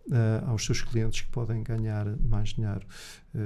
Uh, 0.05 0.49
aos 0.49 0.65
seus 0.65 0.81
clientes 0.81 1.21
que 1.21 1.29
podem 1.29 1.63
ganhar 1.63 2.05
mais 2.17 2.49
dinheiro. 2.49 2.81
Uh, 3.33 3.39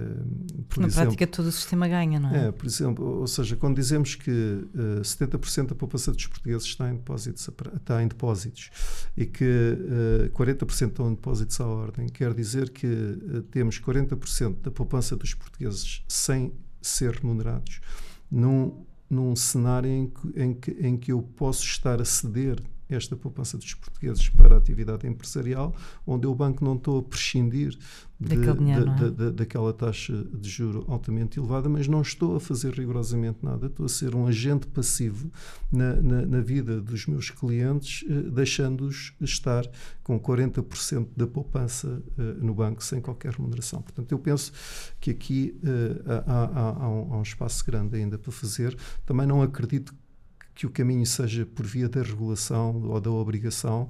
Na 0.76 0.88
exemplo, 0.88 0.92
prática, 0.92 1.28
todo 1.28 1.46
o 1.46 1.52
sistema 1.52 1.88
ganha, 1.88 2.20
não 2.20 2.34
é? 2.34 2.48
É, 2.48 2.52
por 2.52 2.66
exemplo, 2.66 3.06
ou 3.06 3.28
seja, 3.28 3.56
quando 3.56 3.76
dizemos 3.76 4.16
que 4.16 4.32
uh, 4.32 5.02
70% 5.02 5.68
da 5.68 5.76
população 5.76 6.16
dos 6.16 6.26
portugueses 6.26 6.66
está 6.66 6.90
em 6.90 6.96
depósitos, 6.96 7.48
está 7.76 8.02
em 8.02 8.08
depósitos 8.08 8.72
e 9.16 9.28
que 9.28 9.46
uh, 9.46 10.30
40% 10.32 10.88
estão 10.88 11.12
em 11.12 11.14
depósitos 11.14 11.62
à 11.62 11.68
ordem, 11.68 12.10
quer 12.10 12.34
dizer 12.34 12.72
que 12.72 12.88
temos 13.52 13.80
40% 13.80 14.56
da 14.64 14.72
poupança 14.72 15.16
dos 15.16 15.36
portugueses 15.36 16.04
sem 16.08 16.52
ser 16.88 17.16
remunerados 17.16 17.82
num, 18.30 18.86
num 19.10 19.36
cenário 19.36 19.90
em 19.90 20.08
que, 20.08 20.42
em, 20.42 20.54
que, 20.54 20.72
em 20.72 20.98
que 20.98 21.12
eu 21.12 21.22
posso 21.22 21.64
estar 21.64 22.02
a 22.02 22.06
ceder 22.06 22.62
esta 22.90 23.16
poupança 23.16 23.58
dos 23.58 23.74
portugueses 23.74 24.30
para 24.30 24.56
a 24.56 24.58
atividade 24.58 25.06
empresarial, 25.08 25.76
onde 26.06 26.26
o 26.26 26.34
banco 26.34 26.64
não 26.64 26.76
estou 26.76 27.00
a 27.00 27.04
prescindir 27.04 27.78
de, 28.20 28.36
dinheiro, 28.36 28.96
de, 28.96 29.06
é? 29.06 29.10
de, 29.10 29.32
daquela 29.32 29.72
taxa 29.72 30.26
de 30.34 30.50
juro 30.50 30.84
altamente 30.88 31.40
elevada, 31.40 31.70
mas 31.70 31.88
não 31.88 32.02
estou 32.02 32.36
a 32.36 32.40
fazer 32.40 32.74
rigorosamente 32.74 33.40
nada, 33.44 33.68
estou 33.68 33.86
a 33.86 33.90
ser 33.90 34.16
um 34.16 34.26
agente 34.26 34.66
passivo 34.68 35.32
na, 35.72 35.96
na, 35.96 36.26
na 36.26 36.42
vida 36.42 36.82
dos 36.82 37.06
meus 37.06 37.30
clientes, 37.30 38.04
eh, 38.10 38.30
deixando-os 38.32 39.14
estar 39.22 39.70
com 40.04 40.20
40% 40.20 41.10
da 41.16 41.28
poupança 41.28 42.02
eh, 42.18 42.22
no 42.40 42.56
banco 42.56 42.84
sem 42.84 43.00
qualquer 43.00 43.34
remuneração. 43.34 43.82
Portanto, 43.82 44.12
eu 44.12 44.18
penso 44.18 44.52
que 45.00 45.12
aqui 45.12 45.60
eh, 45.64 46.24
há, 46.26 46.34
há, 46.34 46.86
há, 46.86 46.90
um, 46.90 47.14
há 47.14 47.18
um 47.18 47.24
espaço 47.24 47.64
grande 47.66 47.98
ainda 47.98 48.18
para 48.18 48.32
fazer. 48.32 48.76
Também 49.06 49.28
não 49.28 49.44
acredito 49.44 49.94
que 49.94 50.07
o 50.66 50.70
caminho 50.70 51.06
seja 51.06 51.46
por 51.46 51.66
via 51.66 51.88
da 51.88 52.02
regulação 52.02 52.82
ou 52.84 53.00
da 53.00 53.12
obrigação, 53.12 53.90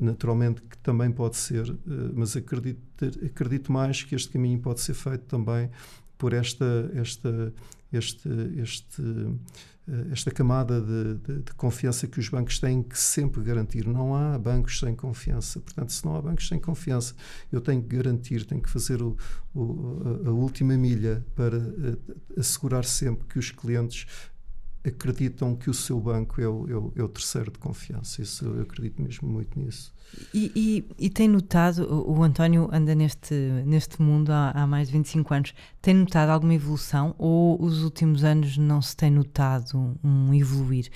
naturalmente 0.00 0.62
que 0.62 0.78
também 0.78 1.10
pode 1.10 1.36
ser, 1.36 1.68
eh, 1.68 1.74
mas 2.14 2.36
acredito, 2.36 2.80
acredito 3.24 3.70
mais 3.70 4.02
que 4.02 4.14
este 4.14 4.30
caminho 4.30 4.58
pode 4.58 4.80
ser 4.80 4.94
feito 4.94 5.24
também 5.24 5.70
por 6.18 6.32
esta, 6.32 6.90
esta, 6.94 7.52
este, 7.92 8.28
este, 8.56 9.02
eh, 9.88 10.06
esta 10.10 10.30
camada 10.30 10.80
de, 10.80 11.14
de, 11.14 11.42
de, 11.42 11.54
confiança 11.54 12.06
que 12.08 12.18
os 12.18 12.28
bancos 12.28 12.58
têm 12.58 12.82
que 12.82 12.98
sempre 12.98 13.42
garantir. 13.42 13.86
Não 13.86 14.14
há 14.14 14.36
bancos 14.38 14.80
sem 14.80 14.94
confiança. 14.94 15.60
Portanto, 15.60 15.92
se 15.92 16.04
não 16.04 16.16
há 16.16 16.22
bancos 16.22 16.48
sem 16.48 16.58
confiança, 16.58 17.14
eu 17.52 17.60
tenho 17.60 17.82
que 17.82 17.94
garantir, 17.94 18.44
tenho 18.44 18.60
que 18.60 18.70
fazer 18.70 19.00
o, 19.00 19.16
o, 19.54 20.22
a, 20.24 20.28
a 20.28 20.32
última 20.32 20.76
milha 20.76 21.24
para 21.36 21.58
eh, 21.58 21.96
assegurar 22.36 22.84
sempre 22.84 23.26
que 23.28 23.38
os 23.38 23.50
clientes 23.50 24.06
acreditam 24.88 25.56
que 25.56 25.68
o 25.68 25.74
seu 25.74 26.00
banco 26.00 26.40
é 26.40 26.48
o, 26.48 26.68
é 26.68 26.74
o, 26.74 26.92
é 26.96 27.02
o 27.02 27.08
terceiro 27.08 27.50
de 27.50 27.58
confiança. 27.58 28.22
Isso 28.22 28.44
eu 28.44 28.62
acredito 28.62 29.02
mesmo 29.02 29.28
muito 29.28 29.58
nisso. 29.58 29.92
E, 30.32 30.52
e, 30.54 31.06
e, 31.06 31.10
tem 31.10 31.28
notado, 31.28 31.86
o, 32.08 32.22
António 32.22 32.68
anda 32.72 32.94
neste, 32.94 33.34
neste 33.66 34.00
mundo 34.00 34.30
há, 34.30 34.50
há, 34.50 34.66
mais 34.66 34.88
de 34.88 34.92
25 34.92 35.34
anos, 35.34 35.54
tem 35.82 35.94
notado 35.94 36.30
alguma 36.30 36.54
evolução 36.54 37.14
ou 37.18 37.60
os 37.62 37.82
últimos 37.82 38.22
anos 38.22 38.56
não 38.56 38.80
se 38.80 38.96
tem 38.96 39.10
notado 39.10 39.98
um 40.02 40.32
evoluir? 40.32 40.88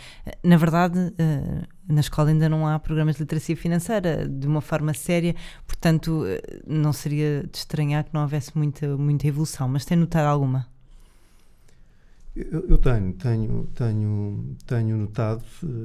Na 0.45 0.57
verdade, 0.57 1.13
eh, 1.19 1.67
na 1.89 2.01
escola 2.01 2.31
ainda 2.31 2.49
não 2.49 2.67
há 2.67 2.79
programas 2.79 3.17
de 3.17 3.23
literacia 3.23 3.57
financeira 3.57 4.29
de 4.29 4.47
uma 4.47 4.61
forma 4.61 4.95
séria, 4.95 5.35
portanto, 5.67 6.25
eh, 6.27 6.63
não 6.67 6.93
seria 6.93 7.45
de 7.51 7.59
estranhar 7.59 8.05
que 8.05 8.15
não 8.15 8.23
houvesse 8.23 8.57
muita, 8.57 8.97
muita 8.97 9.27
evolução, 9.27 9.69
mas 9.69 9.85
tem 9.85 9.99
notado 9.99 10.27
alguma? 10.27 10.70
Eu, 12.35 12.69
eu, 12.69 12.79
tenho, 12.79 13.13
tenho, 13.15 13.69
tenho, 13.75 14.57
tenho 14.67 14.97
notado. 14.97 15.45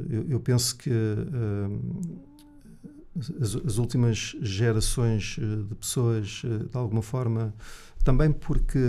Eu, 0.09 0.29
eu 0.29 0.39
penso 0.39 0.77
que 0.77 0.91
uh, 0.91 2.23
as, 3.41 3.55
as, 3.55 3.77
últimas 3.77 4.35
gerações 4.41 5.37
eh, 5.39 5.63
de 5.67 5.75
pessoas, 5.75 6.43
uh, 6.43 6.69
de 6.69 6.77
alguma 6.77 7.01
forma, 7.01 7.53
também 8.05 8.31
porque 8.31 8.79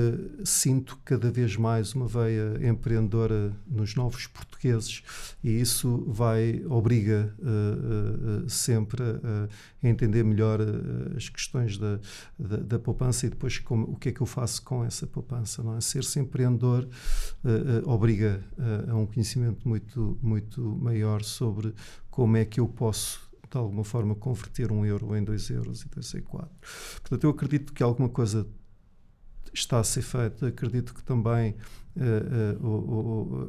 sinto 0.45 0.99
cada 1.03 1.31
vez 1.31 1.57
mais 1.57 1.95
uma 1.95 2.07
veia 2.07 2.61
empreendedora 2.69 3.51
nos 3.67 3.95
novos 3.95 4.27
portugueses 4.27 5.03
e 5.43 5.59
isso 5.59 6.05
vai 6.07 6.63
obriga 6.69 7.35
uh, 7.39 8.45
uh, 8.45 8.51
sempre 8.51 9.03
a, 9.03 9.49
a, 9.83 9.89
entender 9.89 10.23
melhor 10.23 10.61
uh, 10.61 11.17
as 11.17 11.31
questões 11.31 11.79
da, 11.79 11.99
da, 12.39 12.57
da, 12.59 12.79
poupança 12.79 13.27
e 13.27 13.31
depois 13.31 13.59
como, 13.59 13.91
o 13.91 13.97
que 13.97 14.11
é 14.11 14.13
que 14.13 14.21
eu 14.21 14.27
faço 14.27 14.63
com 14.63 14.85
essa 14.85 15.07
poupança. 15.07 15.63
Não 15.63 15.79
é? 15.79 15.81
Ser-se 15.81 16.21
empreendedor 16.21 16.87
obriga 17.87 18.45
a 18.87 18.95
um 18.95 19.07
conhecimento 19.07 19.67
muito, 19.67 20.19
muito 20.23 20.61
maior 20.61 21.23
sobre 21.23 21.75
como 22.11 22.37
é 22.37 22.45
que 22.45 22.61
eu 22.61 22.69
posso 22.69 23.19
de 23.51 23.57
alguma 23.57 23.83
forma 23.85 24.15
converter 24.15 24.71
um 24.71 24.85
euro 24.85 25.17
em 25.17 25.25
dois 25.25 25.49
euros 25.49 25.83
e 25.83 25.89
dois 25.89 26.13
em 26.15 26.21
quatro. 26.21 26.55
Portanto, 27.01 27.25
eu 27.25 27.31
acredito 27.31 27.73
que 27.73 27.83
alguma 27.83 28.09
coisa 28.09 28.47
está 29.59 29.79
a 29.79 29.85
ser 29.85 30.03
feito. 30.03 30.47
Acredito 30.47 30.95
que 30.95 31.03
também 31.03 31.55
uh, 31.97 32.67
uh, 32.67 33.49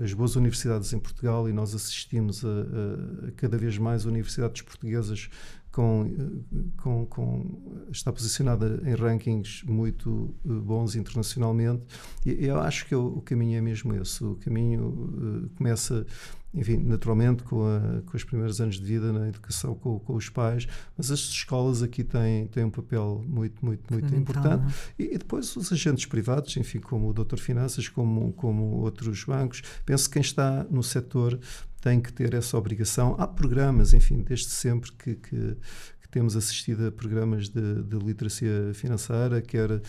uh, 0.00 0.02
as 0.04 0.12
boas 0.12 0.36
universidades 0.36 0.92
em 0.92 0.98
Portugal, 0.98 1.48
e 1.48 1.52
nós 1.52 1.74
assistimos 1.74 2.44
a, 2.44 2.48
a, 2.48 3.32
cada 3.32 3.56
vez 3.56 3.78
mais 3.78 4.04
universidades 4.04 4.62
portuguesas 4.62 5.28
com, 5.76 6.42
com, 6.78 7.04
com, 7.04 7.86
está 7.92 8.10
posicionada 8.10 8.80
em 8.82 8.94
rankings 8.94 9.62
muito 9.66 10.34
bons 10.42 10.96
internacionalmente. 10.96 11.82
E 12.24 12.46
eu 12.46 12.58
acho 12.58 12.86
que 12.86 12.94
o, 12.94 13.18
o 13.18 13.20
caminho 13.20 13.58
é 13.58 13.60
mesmo 13.60 13.94
esse. 13.94 14.24
O 14.24 14.36
caminho 14.36 15.50
começa 15.54 16.06
enfim, 16.54 16.78
naturalmente 16.78 17.42
com, 17.42 17.66
a, 17.66 18.00
com, 18.06 18.16
os 18.16 18.24
primeiros 18.24 18.58
anos 18.62 18.76
de 18.76 18.84
vida 18.86 19.12
na 19.12 19.28
educação 19.28 19.74
com, 19.74 19.98
com, 19.98 20.14
os 20.14 20.30
pais, 20.30 20.66
mas 20.96 21.10
as 21.10 21.20
escolas 21.20 21.82
aqui 21.82 22.02
têm, 22.02 22.46
têm 22.46 22.64
um 22.64 22.70
papel 22.70 23.22
muito, 23.28 23.62
muito, 23.62 23.92
muito 23.92 24.14
importante. 24.14 24.64
É? 24.98 25.02
E, 25.02 25.14
e, 25.14 25.18
depois 25.18 25.54
os 25.54 25.70
agentes 25.70 26.06
privados, 26.06 26.56
enfim, 26.56 26.78
como 26.78 27.10
o 27.10 27.12
Doutor 27.12 27.38
Finanças, 27.38 27.86
como, 27.90 28.32
como 28.32 28.76
outros 28.76 29.24
bancos, 29.24 29.62
penso 29.84 30.08
que 30.08 30.14
quem 30.14 30.22
está 30.22 30.64
no 30.70 30.82
setor 30.82 31.38
tem 31.86 32.00
que 32.00 32.12
ter 32.12 32.34
essa 32.34 32.58
obrigação. 32.58 33.14
Há 33.16 33.28
programas, 33.28 33.94
enfim, 33.94 34.20
desde 34.20 34.48
sempre 34.48 34.90
que, 34.90 35.14
que, 35.14 35.56
temos 36.10 36.36
assistido 36.36 36.86
a 36.86 36.92
programas 36.92 37.48
de, 37.48 37.82
de, 37.82 37.96
literacia 37.96 38.72
financeira, 38.74 39.40
quer 39.40 39.80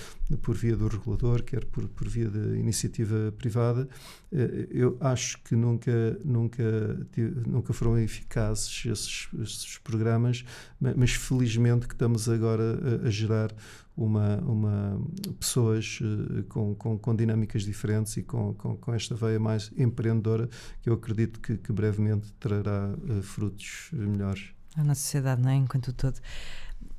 por 0.41 0.55
via 0.55 0.75
do 0.75 0.87
regulador, 0.87 1.43
quer 1.43 1.65
por, 1.65 1.87
por 1.89 2.07
via 2.07 2.29
da 2.29 2.57
iniciativa 2.57 3.33
privada. 3.37 3.87
Eh, 4.31 4.67
eu 4.71 4.97
acho 4.99 5.41
que 5.43 5.55
nunca, 5.55 6.19
nunca, 6.23 7.07
nunca 7.45 7.73
foram 7.73 7.97
eficazes 7.99 8.85
esses, 8.85 9.29
esses 9.41 9.77
programas, 9.79 10.43
mas 10.79 11.11
felizmente 11.11 11.87
que 11.87 11.93
estamos 11.93 12.27
agora 12.29 12.79
a, 13.03 13.07
a 13.07 13.09
gerar 13.09 13.53
uma, 13.97 14.37
uma, 14.41 15.01
pessoas 15.39 15.99
uh, 16.01 16.43
com, 16.43 16.75
com, 16.75 16.99
com, 16.99 17.15
dinâmicas 17.15 17.63
diferentes 17.63 18.15
e 18.17 18.23
com, 18.23 18.53
com, 18.53 18.77
com, 18.77 18.93
esta 18.93 19.15
veia 19.15 19.39
mais 19.39 19.71
empreendedora 19.75 20.47
que 20.81 20.89
eu 20.89 20.93
acredito 20.93 21.41
que, 21.41 21.57
que 21.57 21.73
brevemente 21.73 22.31
trará 22.33 22.93
uh, 22.93 23.23
frutos 23.23 23.89
melhores 23.91 24.53
na 24.83 24.95
sociedade, 24.95 25.41
não 25.41 25.49
é? 25.49 25.55
Enquanto 25.55 25.93
todo. 25.93 26.19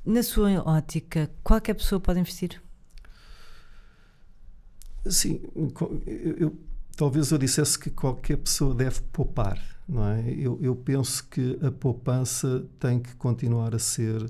Na 0.05 0.23
sua 0.23 0.49
ótica, 0.67 1.29
qualquer 1.43 1.73
pessoa 1.73 1.99
pode 1.99 2.19
investir? 2.19 2.61
Sim, 5.07 5.41
eu, 5.55 6.35
eu, 6.37 6.59
talvez 6.95 7.31
eu 7.31 7.37
dissesse 7.37 7.79
que 7.79 7.89
qualquer 7.89 8.37
pessoa 8.37 8.75
deve 8.75 9.01
poupar, 9.13 9.59
não 9.87 10.05
é? 10.07 10.29
Eu, 10.31 10.59
eu 10.61 10.75
penso 10.75 11.25
que 11.27 11.57
a 11.61 11.71
poupança 11.71 12.65
tem 12.79 12.99
que 12.99 13.15
continuar 13.15 13.73
a 13.73 13.79
ser 13.79 14.21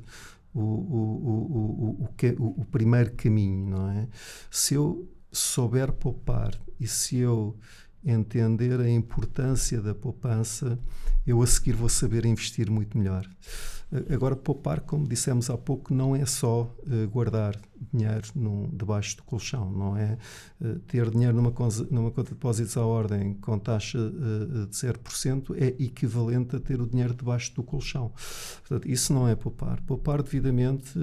o, 0.53 0.61
o, 0.61 2.03
o, 2.03 2.09
o, 2.39 2.61
o 2.61 2.65
primeiro 2.65 3.11
caminho, 3.13 3.69
não 3.69 3.89
é? 3.89 4.07
Se 4.51 4.75
eu 4.75 5.07
souber 5.31 5.91
poupar 5.91 6.51
e 6.79 6.87
se 6.87 7.17
eu 7.17 7.55
entender 8.03 8.79
a 8.79 8.89
importância 8.89 9.81
da 9.81 9.93
poupança, 9.93 10.79
eu 11.25 11.41
a 11.41 11.47
seguir 11.47 11.73
vou 11.73 11.89
saber 11.89 12.25
investir 12.25 12.69
muito 12.69 12.97
melhor. 12.97 13.27
Agora, 14.13 14.35
poupar, 14.35 14.81
como 14.81 15.07
dissemos 15.07 15.49
há 15.49 15.57
pouco, 15.57 15.93
não 15.93 16.15
é 16.15 16.23
só 16.23 16.61
uh, 16.61 17.09
guardar 17.09 17.59
dinheiro 17.91 18.27
num, 18.35 18.69
debaixo 18.71 19.17
do 19.17 19.23
colchão, 19.23 19.71
não 19.71 19.97
é 19.97 20.15
uh, 20.61 20.77
ter 20.81 21.09
dinheiro 21.09 21.35
numa, 21.35 21.51
numa 21.89 22.11
conta 22.11 22.29
de 22.29 22.35
depósitos 22.35 22.77
à 22.77 22.85
ordem 22.85 23.33
com 23.35 23.57
taxa 23.57 23.97
de 23.97 24.67
0% 24.67 25.55
é 25.57 25.67
equivalente 25.83 26.55
a 26.55 26.59
ter 26.59 26.79
o 26.79 26.85
dinheiro 26.85 27.15
debaixo 27.15 27.55
do 27.55 27.63
colchão. 27.63 28.11
Portanto, 28.59 28.87
isso 28.87 29.11
não 29.11 29.27
é 29.27 29.35
poupar. 29.35 29.81
Poupar 29.81 30.21
devidamente 30.21 30.93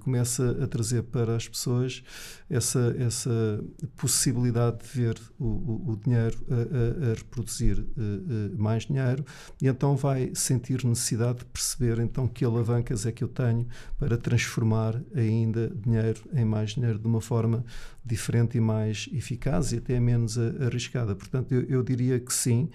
começa 0.00 0.62
a 0.62 0.66
trazer 0.66 1.02
para 1.02 1.36
as 1.36 1.46
pessoas 1.46 2.02
essa, 2.48 2.94
essa 2.98 3.64
possibilidade 3.96 4.78
de 4.78 4.88
ver 4.88 5.20
o, 5.38 5.92
o, 5.92 6.00
dinheiro 6.02 6.38
a, 6.48 7.10
a 7.10 7.14
reproduzir 7.14 7.84
mais 8.56 8.86
dinheiro 8.86 9.24
e 9.60 9.66
então 9.66 9.96
vai 9.96 10.30
sentir 10.34 10.84
necessidade 10.84 11.33
de 11.34 11.44
perceber 11.44 11.98
então 11.98 12.26
que 12.26 12.44
alavancas 12.44 13.06
é 13.06 13.12
que 13.12 13.22
eu 13.22 13.28
tenho 13.28 13.66
para 13.98 14.16
transformar 14.16 15.00
ainda 15.14 15.70
dinheiro 15.70 16.22
em 16.32 16.44
mais 16.44 16.70
dinheiro 16.70 16.98
de 16.98 17.06
uma 17.06 17.20
forma 17.20 17.64
diferente 18.04 18.56
e 18.56 18.60
mais 18.60 19.08
eficaz 19.12 19.72
e 19.72 19.78
até 19.78 19.98
menos 19.98 20.38
arriscada. 20.38 21.14
Portanto, 21.14 21.52
eu, 21.52 21.62
eu 21.62 21.82
diria 21.82 22.18
que 22.20 22.32
sim, 22.32 22.70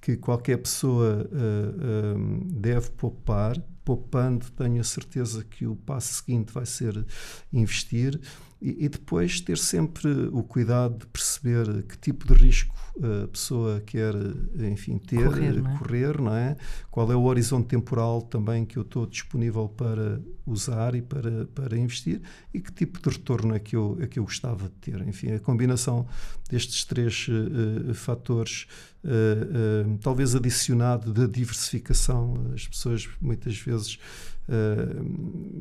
que 0.00 0.16
qualquer 0.16 0.56
pessoa 0.58 1.28
uh, 1.30 2.44
deve 2.52 2.90
poupar, 2.90 3.60
poupando, 3.84 4.46
tenho 4.52 4.80
a 4.80 4.84
certeza 4.84 5.44
que 5.44 5.66
o 5.66 5.76
passo 5.76 6.22
seguinte 6.22 6.52
vai 6.52 6.64
ser 6.64 7.04
investir 7.52 8.18
e, 8.62 8.84
e, 8.84 8.88
depois 8.88 9.40
ter 9.40 9.56
sempre 9.58 10.10
o 10.32 10.42
cuidado 10.42 10.98
de 10.98 11.06
perceber 11.06 11.82
que 11.84 11.96
tipo 11.96 12.26
de 12.26 12.34
risco 12.34 12.74
a 13.24 13.28
pessoa 13.28 13.80
quer, 13.80 14.14
enfim, 14.58 14.98
ter, 14.98 15.24
correr 15.24 15.52
não, 15.52 15.70
é? 15.70 15.78
correr, 15.78 16.20
não 16.20 16.34
é? 16.34 16.56
Qual 16.90 17.10
é 17.10 17.16
o 17.16 17.22
horizonte 17.22 17.68
temporal 17.68 18.22
também 18.22 18.64
que 18.64 18.76
eu 18.76 18.82
estou 18.82 19.06
disponível 19.06 19.68
para 19.68 20.20
usar 20.46 20.94
e 20.94 21.02
para, 21.02 21.46
para 21.46 21.78
investir 21.78 22.20
e 22.52 22.60
que 22.60 22.72
tipo 22.72 23.00
de 23.00 23.16
retorno 23.16 23.54
é 23.54 23.58
que 23.58 23.76
eu, 23.76 23.96
é 24.00 24.06
que 24.06 24.18
eu 24.18 24.24
gostava 24.24 24.64
de 24.64 24.74
ter. 24.74 25.00
Enfim, 25.06 25.32
a 25.32 25.38
combinação 25.38 26.06
destes 26.50 26.84
três 26.84 27.26
uh, 27.28 27.94
fatores, 27.94 28.66
uh, 29.04 29.88
uh, 29.94 29.98
talvez 29.98 30.34
adicionado 30.34 31.12
da 31.12 31.26
diversificação, 31.26 32.34
as 32.54 32.66
pessoas 32.66 33.08
muitas 33.20 33.56
vezes 33.56 33.98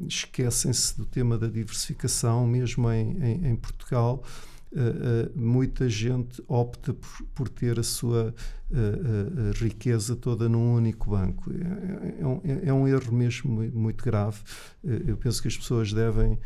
esquecem-se 0.07 0.97
do 0.97 1.05
tema 1.05 1.37
da 1.37 1.45
diversificação, 1.45 2.47
mesmo 2.47 2.89
em, 2.89 3.23
em, 3.23 3.47
em 3.49 3.55
Portugal. 3.55 4.23
Uh, 4.71 5.31
muita 5.35 5.89
gente 5.89 6.43
opta 6.47 6.93
por, 6.93 7.25
por 7.33 7.49
ter 7.49 7.79
a 7.79 7.83
sua 7.83 8.35
uh, 8.69 9.51
riqueza 9.55 10.15
toda 10.15 10.47
num 10.47 10.75
único 10.75 11.09
banco. 11.09 11.51
É, 11.51 12.21
é, 12.21 12.27
um, 12.27 12.41
é, 12.43 12.69
é 12.69 12.93
erro 12.93 13.11
mesmo 13.11 13.63
muito 13.73 14.03
grave. 14.03 14.39
eu 14.83 15.17
penso 15.17 15.41
que 15.41 15.47
as 15.47 15.57
pessoas 15.57 15.91
devem, 15.91 16.39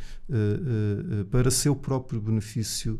para 1.30 1.52
seu 1.52 1.76
próprio 1.76 2.22
benefício, 2.22 3.00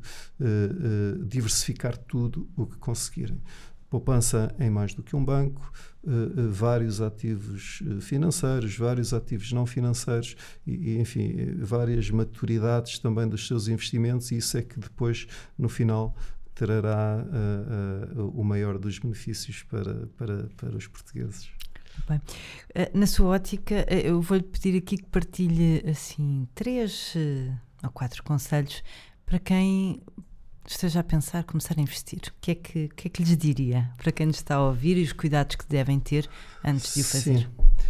diversificar 1.26 1.98
tudo 1.98 2.50
o 2.58 2.66
que 2.66 2.78
conseguirem 2.78 3.42
poupança 3.94 4.56
em 4.60 4.72
mais 4.72 4.96
do 4.96 5.04
que 5.04 5.16
um 5.16 5.24
banco, 5.24 5.72
uh, 6.04 6.50
vários 6.50 7.00
ativos 7.00 7.84
financeiros, 8.02 8.76
vários 8.76 9.14
ativos 9.14 9.52
não 9.52 9.68
financeiros 9.68 10.36
e, 10.66 10.98
enfim, 10.98 11.58
várias 11.60 12.10
maturidades 12.10 12.98
também 12.98 13.28
dos 13.28 13.46
seus 13.46 13.68
investimentos 13.68 14.32
e 14.32 14.38
isso 14.38 14.58
é 14.58 14.64
que 14.64 14.80
depois, 14.80 15.28
no 15.56 15.70
final, 15.70 16.16
trará 16.56 17.24
uh, 17.24 18.20
uh, 18.20 18.32
o 18.34 18.44
maior 18.44 18.80
dos 18.80 18.98
benefícios 18.98 19.62
para, 19.62 20.08
para, 20.18 20.50
para 20.58 20.76
os 20.76 20.88
portugueses. 20.88 21.52
Bem, 22.10 22.20
na 22.96 23.06
sua 23.06 23.28
ótica, 23.28 23.86
eu 23.92 24.20
vou-lhe 24.20 24.42
pedir 24.42 24.76
aqui 24.76 24.98
que 24.98 25.06
partilhe 25.06 25.84
assim 25.88 26.48
três 26.56 27.14
ou 27.84 27.92
quatro 27.92 28.24
conselhos 28.24 28.84
para 29.28 29.38
quem 29.38 30.02
esteja 30.66 31.02
a 31.02 31.04
pensar 31.04 31.44
começar 31.44 31.76
a 31.78 31.82
investir, 31.82 32.20
o 32.28 32.42
que 32.42 32.52
é 32.52 32.56
que, 32.56 32.88
que, 32.90 33.08
é 33.08 33.10
que 33.10 33.24
lhes 33.24 33.38
diria 33.38 33.92
para 33.98 34.12
quem 34.12 34.26
nos 34.26 34.38
está 34.38 34.56
a 34.56 34.66
ouvir 34.66 34.98
e 34.98 35.04
os 35.04 35.12
cuidados 35.12 35.56
que 35.56 35.66
devem 35.68 36.00
ter 36.00 36.30
antes 36.64 36.94
de 36.94 37.02
o 37.02 37.04
fazer? 37.04 37.40
Sim. 37.40 37.48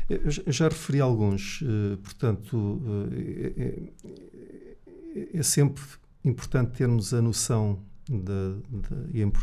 Eu 0.10 0.52
já 0.52 0.68
referi 0.68 1.00
alguns, 1.00 1.62
uh, 1.62 1.98
portanto, 1.98 2.58
uh, 2.58 3.10
é, 3.14 3.90
é, 5.16 5.38
é, 5.38 5.44
sempre 5.44 5.84
importante 6.24 6.78
termos 6.78 7.14
a 7.14 7.22
noção 7.22 7.80
da, 8.10 8.56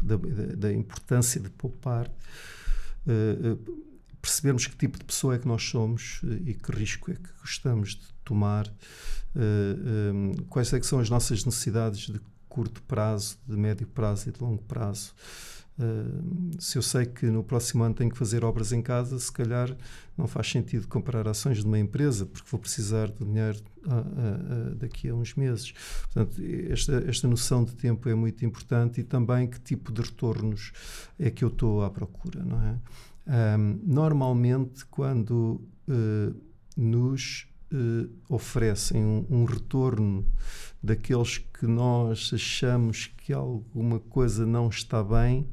da, 0.02 0.16
da, 0.16 0.56
da 0.56 0.72
importância 0.72 1.40
de 1.40 1.48
poupar, 1.50 2.08
uh, 2.08 3.80
percebermos 4.20 4.66
que 4.66 4.76
tipo 4.76 4.98
de 4.98 5.04
pessoa 5.04 5.34
é 5.34 5.38
que 5.38 5.48
nós 5.48 5.62
somos 5.62 6.20
e 6.44 6.52
que 6.52 6.72
risco 6.72 7.10
é 7.10 7.14
que 7.14 7.30
gostamos 7.40 7.94
de 7.94 8.06
tomar, 8.22 8.70
quais 10.50 10.70
é 10.74 10.78
que 10.78 10.84
são 10.84 11.00
as 11.00 11.08
nossas 11.08 11.42
necessidades 11.42 12.00
de 12.00 12.20
curto 12.50 12.82
prazo, 12.82 13.38
de 13.46 13.56
médio 13.56 13.86
prazo 13.86 14.28
e 14.28 14.32
de 14.32 14.42
longo 14.42 14.62
prazo. 14.64 15.14
Uh, 15.78 16.60
se 16.60 16.76
eu 16.76 16.82
sei 16.82 17.06
que 17.06 17.24
no 17.26 17.42
próximo 17.42 17.82
ano 17.82 17.94
tenho 17.94 18.10
que 18.10 18.18
fazer 18.18 18.44
obras 18.44 18.70
em 18.70 18.82
casa, 18.82 19.18
se 19.18 19.32
calhar 19.32 19.74
não 20.14 20.26
faz 20.26 20.50
sentido 20.50 20.86
comprar 20.86 21.26
ações 21.26 21.58
de 21.58 21.64
uma 21.64 21.78
empresa, 21.78 22.26
porque 22.26 22.46
vou 22.50 22.60
precisar 22.60 23.08
de 23.08 23.24
dinheiro 23.24 23.58
uh, 23.86 24.72
uh, 24.72 24.74
daqui 24.74 25.08
a 25.08 25.14
uns 25.14 25.34
meses. 25.34 25.72
Portanto, 26.12 26.36
esta, 26.68 27.02
esta 27.08 27.26
noção 27.26 27.64
de 27.64 27.74
tempo 27.76 28.10
é 28.10 28.14
muito 28.14 28.44
importante 28.44 29.00
e 29.00 29.04
também 29.04 29.46
que 29.46 29.58
tipo 29.58 29.90
de 29.90 30.02
retornos 30.02 30.72
é 31.18 31.30
que 31.30 31.42
eu 31.42 31.48
estou 31.48 31.82
à 31.82 31.88
procura, 31.88 32.44
não 32.44 32.60
é? 32.62 33.56
Um, 33.56 33.80
normalmente, 33.84 34.84
quando 34.86 35.62
nos 36.76 37.46
oferecem 38.28 39.04
um, 39.04 39.26
um 39.30 39.44
retorno 39.44 40.26
daqueles 40.82 41.38
que 41.38 41.66
nós 41.66 42.30
achamos 42.32 43.06
que 43.18 43.32
alguma 43.32 43.98
coisa 43.98 44.46
não 44.46 44.68
está 44.68 45.02
bem, 45.02 45.48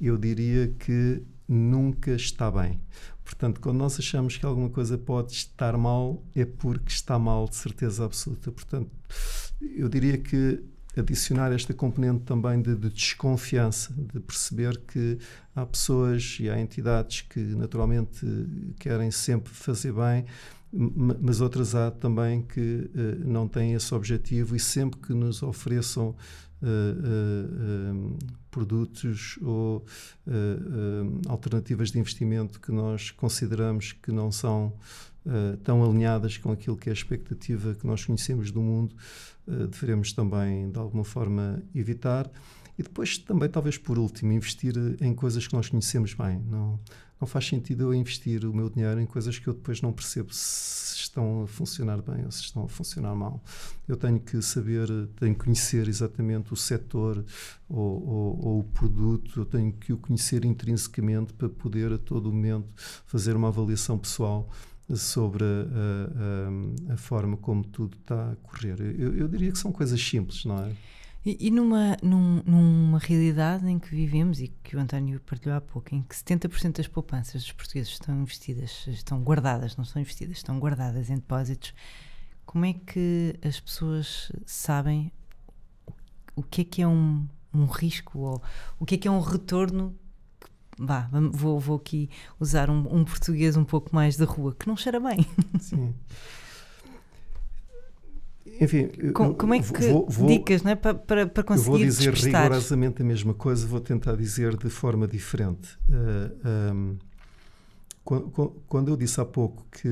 eu 0.00 0.16
diria 0.16 0.68
que 0.68 1.22
nunca 1.46 2.12
está 2.12 2.50
bem. 2.50 2.80
Portanto, 3.24 3.60
quando 3.60 3.78
nós 3.78 3.98
achamos 3.98 4.36
que 4.36 4.44
alguma 4.46 4.70
coisa 4.70 4.96
pode 4.96 5.32
estar 5.32 5.76
mal, 5.76 6.22
é 6.34 6.44
porque 6.44 6.90
está 6.90 7.18
mal 7.18 7.48
de 7.48 7.56
certeza 7.56 8.04
absoluta. 8.04 8.50
Portanto, 8.50 8.90
eu 9.60 9.88
diria 9.88 10.16
que 10.18 10.64
adicionar 10.96 11.52
esta 11.52 11.72
componente 11.72 12.24
também 12.24 12.60
de, 12.60 12.74
de, 12.74 12.90
desconfiança, 12.90 13.94
de 13.94 14.18
perceber 14.20 14.78
que 14.78 15.18
há 15.54 15.64
pessoas 15.64 16.38
e 16.40 16.50
há 16.50 16.60
entidades 16.60 17.22
que 17.22 17.38
naturalmente 17.40 18.26
querem 18.78 19.10
sempre 19.10 19.52
fazer 19.52 19.92
bem, 19.92 20.24
mas 20.72 21.40
outras 21.40 21.74
há 21.74 21.90
também 21.90 22.42
que 22.42 22.60
uh, 22.60 23.28
não 23.28 23.48
têm 23.48 23.74
esse 23.74 23.92
objetivo 23.94 24.54
e 24.54 24.60
sempre 24.60 25.00
que 25.00 25.12
nos 25.12 25.42
ofereçam 25.42 26.14
uh, 26.62 26.66
uh, 26.66 28.18
produtos 28.50 29.38
ou 29.42 29.84
alternativas 31.28 31.90
de 31.92 31.98
investimento 32.00 32.60
que 32.60 32.72
nós 32.72 33.10
consideramos 33.10 33.92
que 33.92 34.10
não 34.10 34.32
são 34.32 34.72
tão 35.62 35.84
alinhadas 35.84 36.36
com 36.36 36.50
aquilo 36.50 36.76
que 36.76 36.88
é 36.88 36.92
a 36.92 36.94
expectativa 36.94 37.74
que 37.74 37.86
nós 37.86 38.04
conhecemos 38.04 38.50
do 38.50 38.60
mundo, 38.60 38.96
devemos 39.46 40.12
também 40.12 40.68
de 40.68 40.78
alguma 40.78 41.04
forma 41.04 41.62
evitar. 41.72 42.28
E 42.76 42.82
depois 42.82 43.18
também, 43.18 43.48
talvez 43.48 43.78
por 43.78 43.98
último, 43.98 44.32
investir 44.32 44.74
em 45.00 45.14
coisas 45.14 45.46
que 45.46 45.54
nós 45.54 45.68
conhecemos 45.68 46.14
bem. 46.14 46.40
Não, 46.50 46.80
não 47.20 47.28
faz 47.28 47.46
sentido 47.46 47.82
eu 47.82 47.94
investir 47.94 48.44
o 48.44 48.54
meu 48.54 48.70
dinheiro 48.70 49.00
em 49.00 49.06
coisas 49.06 49.38
que 49.38 49.46
eu 49.46 49.52
depois 49.52 49.82
não 49.82 49.92
percebo 49.92 50.32
se 50.32 50.96
estão 50.96 51.42
a 51.42 51.46
funcionar 51.46 52.00
bem 52.00 52.24
ou 52.24 52.30
se 52.30 52.42
estão 52.42 52.64
a 52.64 52.68
funcionar 52.68 53.14
mal. 53.14 53.42
Eu 53.86 53.96
tenho 53.96 54.18
que 54.18 54.40
saber, 54.40 54.88
tenho 55.16 55.34
que 55.34 55.44
conhecer 55.44 55.86
exatamente 55.88 56.52
o 56.52 56.56
setor 56.56 57.24
ou, 57.68 58.08
ou, 58.08 58.46
ou 58.46 58.60
o 58.60 58.64
produto, 58.64 59.40
eu 59.40 59.44
tenho 59.44 59.72
que 59.72 59.92
o 59.92 59.98
conhecer 59.98 60.44
intrinsecamente 60.44 61.32
para 61.34 61.48
poder 61.48 61.92
a 61.92 61.98
todo 61.98 62.32
momento 62.32 62.68
fazer 63.06 63.36
uma 63.36 63.48
avaliação 63.48 63.98
pessoal 63.98 64.48
sobre 64.96 65.44
a, 65.44 66.90
a, 66.90 66.94
a, 66.94 66.96
forma 66.96 67.36
como 67.36 67.64
tudo 67.64 67.96
está 67.96 68.32
a 68.32 68.36
correr. 68.36 68.80
Eu, 68.80 69.14
eu, 69.16 69.28
diria 69.28 69.52
que 69.52 69.58
são 69.58 69.70
coisas 69.70 70.00
simples, 70.00 70.44
não 70.44 70.58
é? 70.58 70.72
E, 71.24 71.48
e 71.48 71.50
numa, 71.50 71.96
num, 72.02 72.42
numa 72.46 72.98
realidade 72.98 73.68
em 73.68 73.78
que 73.78 73.94
vivemos 73.94 74.40
e 74.40 74.48
que 74.48 74.76
o 74.76 74.80
António 74.80 75.20
partilhou 75.20 75.56
há 75.56 75.60
pouco, 75.60 75.94
em 75.94 76.02
que 76.02 76.14
70% 76.14 76.76
das 76.76 76.88
poupanças 76.88 77.42
dos 77.42 77.52
portugueses 77.52 77.92
estão 77.92 78.22
investidas, 78.22 78.86
estão 78.86 79.22
guardadas, 79.22 79.76
não 79.76 79.84
estão 79.84 80.00
investidas, 80.00 80.38
estão 80.38 80.58
guardadas 80.58 81.10
em 81.10 81.16
depósitos, 81.16 81.74
como 82.46 82.64
é 82.64 82.72
que 82.72 83.38
as 83.44 83.60
pessoas 83.60 84.32
sabem 84.46 85.12
o 86.34 86.42
que 86.42 86.62
é 86.62 86.64
que 86.64 86.82
é 86.82 86.88
um, 86.88 87.28
um 87.52 87.66
risco 87.66 88.18
ou 88.18 88.42
o 88.78 88.86
que 88.86 88.94
é 88.94 88.98
que 88.98 89.06
é 89.06 89.10
um 89.10 89.20
retorno 89.20 89.94
vá, 90.78 91.08
vou, 91.32 91.60
vou 91.60 91.76
aqui 91.76 92.08
usar 92.38 92.70
um, 92.70 92.78
um, 92.94 93.04
português 93.04 93.56
um 93.56 93.64
pouco 93.64 93.94
mais 93.94 94.16
da 94.16 94.24
rua, 94.24 94.54
que 94.58 94.66
não 94.66 94.76
cheira 94.76 94.98
bem. 94.98 95.26
Sim. 95.60 95.94
Enfim, 98.60 98.88
Com, 99.12 99.34
como 99.34 99.54
é 99.54 99.60
que 99.60 99.88
vou, 99.90 100.08
vou, 100.08 100.28
dicas 100.28 100.62
não 100.62 100.70
é? 100.70 100.74
para, 100.74 100.94
para, 100.94 101.26
para 101.26 101.42
conseguir 101.42 101.68
Vou 101.68 101.78
dizer 101.78 102.12
despistar. 102.12 102.42
rigorosamente 102.44 103.02
a 103.02 103.04
mesma 103.04 103.34
coisa, 103.34 103.66
vou 103.66 103.80
tentar 103.80 104.16
dizer 104.16 104.56
de 104.56 104.68
forma 104.70 105.06
diferente. 105.06 105.78
Uh, 105.88 106.48
um, 106.74 106.98
quando 108.66 108.88
eu 108.88 108.96
disse 108.96 109.20
há 109.20 109.24
pouco 109.24 109.64
que 109.70 109.88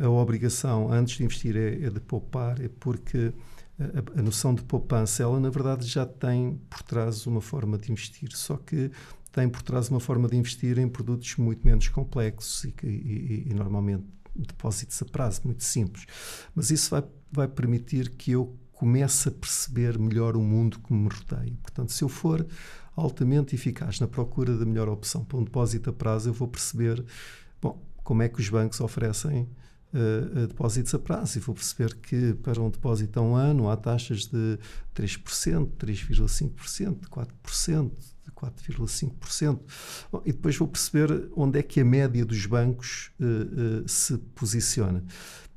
a, 0.00 0.06
a 0.06 0.10
obrigação 0.10 0.90
antes 0.90 1.18
de 1.18 1.24
investir 1.24 1.56
é, 1.56 1.84
é 1.86 1.90
de 1.90 2.00
poupar, 2.00 2.60
é 2.60 2.68
porque 2.80 3.32
a, 3.78 4.18
a, 4.18 4.22
noção 4.22 4.54
de 4.54 4.62
poupança, 4.62 5.22
ela 5.22 5.38
na 5.38 5.50
verdade 5.50 5.86
já 5.86 6.04
tem 6.04 6.60
por 6.68 6.82
trás 6.82 7.26
uma 7.26 7.40
forma 7.40 7.78
de 7.78 7.92
investir, 7.92 8.30
só 8.34 8.56
que 8.56 8.90
tem 9.30 9.48
por 9.48 9.62
trás 9.62 9.88
uma 9.88 10.00
forma 10.00 10.28
de 10.28 10.36
investir 10.36 10.78
em 10.78 10.88
produtos 10.88 11.36
muito 11.36 11.64
menos 11.64 11.88
complexos 11.88 12.64
e, 12.64 12.74
e, 12.82 13.44
e 13.50 13.54
normalmente 13.54 14.04
depósitos 14.34 15.00
a 15.02 15.04
prazo, 15.04 15.42
muito 15.44 15.64
simples. 15.64 16.06
Mas 16.54 16.70
isso 16.70 16.90
vai, 16.90 17.04
vai 17.30 17.48
permitir 17.48 18.10
que 18.10 18.32
eu 18.32 18.56
comece 18.72 19.28
a 19.28 19.32
perceber 19.32 19.98
melhor 19.98 20.36
o 20.36 20.40
mundo 20.40 20.78
que 20.78 20.92
me 20.92 21.08
rodeia. 21.08 21.56
Portanto, 21.62 21.92
se 21.92 22.04
eu 22.04 22.08
for 22.08 22.46
altamente 22.94 23.54
eficaz 23.54 23.98
na 24.00 24.06
procura 24.06 24.56
da 24.56 24.64
melhor 24.64 24.88
opção 24.88 25.24
para 25.24 25.38
um 25.38 25.44
depósito 25.44 25.90
a 25.90 25.92
prazo, 25.92 26.28
eu 26.28 26.32
vou 26.32 26.46
perceber 26.46 27.04
bom, 27.60 27.80
como 28.04 28.22
é 28.22 28.28
que 28.28 28.40
os 28.40 28.48
bancos 28.48 28.80
oferecem 28.80 29.48
uh, 29.92 30.46
depósitos 30.46 30.94
a 30.94 30.98
prazo 30.98 31.38
e 31.38 31.40
vou 31.40 31.54
perceber 31.54 31.94
que 31.96 32.34
para 32.34 32.60
um 32.60 32.70
depósito 32.70 33.18
a 33.18 33.22
um 33.22 33.34
ano 33.34 33.68
há 33.68 33.76
taxas 33.76 34.26
de 34.26 34.58
3%, 34.94 35.70
3,5%, 35.76 37.00
4%, 37.08 37.90
4,5%. 38.34 39.60
E 40.24 40.32
depois 40.32 40.56
vou 40.56 40.68
perceber 40.68 41.28
onde 41.36 41.58
é 41.58 41.62
que 41.62 41.80
a 41.80 41.84
média 41.84 42.24
dos 42.24 42.46
bancos 42.46 43.10
uh, 43.20 43.82
uh, 43.82 43.88
se 43.88 44.16
posiciona. 44.34 45.04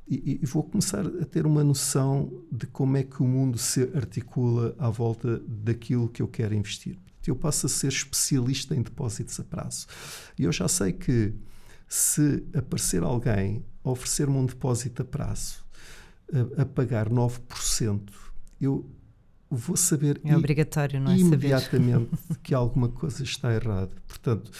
E, 0.08 0.40
e, 0.42 0.46
vou 0.46 0.62
começar 0.64 1.06
a 1.06 1.24
ter 1.24 1.46
uma 1.46 1.62
noção 1.62 2.44
de 2.50 2.66
como 2.66 2.96
é 2.96 3.02
que 3.02 3.22
o 3.22 3.26
mundo 3.26 3.56
se 3.56 3.82
articula 3.94 4.74
à 4.78 4.90
volta 4.90 5.38
daquilo 5.46 6.08
que 6.08 6.20
eu 6.20 6.28
quero 6.28 6.54
investir. 6.54 6.98
Eu 7.26 7.36
passo 7.36 7.66
a 7.66 7.68
ser 7.68 7.88
especialista 7.88 8.74
em 8.74 8.82
depósitos 8.82 9.38
a 9.38 9.44
prazo. 9.44 9.86
E 10.38 10.42
eu 10.42 10.52
já 10.52 10.66
sei 10.66 10.92
que 10.92 11.32
se 11.88 12.44
aparecer 12.54 13.02
alguém 13.02 13.64
a 13.84 13.90
oferecer-me 13.90 14.36
um 14.36 14.44
depósito 14.44 15.02
a 15.02 15.04
prazo 15.04 15.64
a, 16.58 16.62
a 16.62 16.66
pagar 16.66 17.08
9%, 17.08 18.10
eu 18.60 18.88
vou 19.50 19.76
saber 19.76 20.20
é 20.24 20.36
obrigatório, 20.36 20.98
não 20.98 21.12
é? 21.12 21.18
imediatamente 21.18 22.10
que 22.42 22.54
alguma 22.54 22.88
coisa 22.88 23.22
está 23.22 23.52
errada. 23.52 23.94
Portanto, 24.06 24.50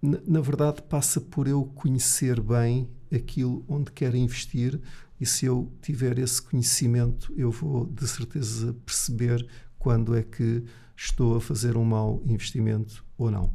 na, 0.00 0.18
na, 0.26 0.40
verdade, 0.40 0.82
passa 0.82 1.20
por 1.20 1.46
eu 1.46 1.64
conhecer 1.74 2.40
bem 2.40 2.88
aquilo 3.12 3.64
onde 3.68 3.90
quero 3.92 4.16
investir 4.16 4.80
e 5.20 5.26
se 5.26 5.46
eu 5.46 5.72
tiver 5.82 6.18
esse 6.18 6.40
conhecimento, 6.40 7.32
eu 7.36 7.50
vou 7.50 7.86
de 7.86 8.06
certeza 8.06 8.74
perceber 8.86 9.46
quando 9.78 10.16
é 10.16 10.22
que 10.22 10.62
estou 10.96 11.36
a 11.36 11.40
fazer 11.40 11.76
um 11.76 11.84
mau 11.84 12.22
investimento 12.24 13.04
ou 13.16 13.30
não. 13.30 13.52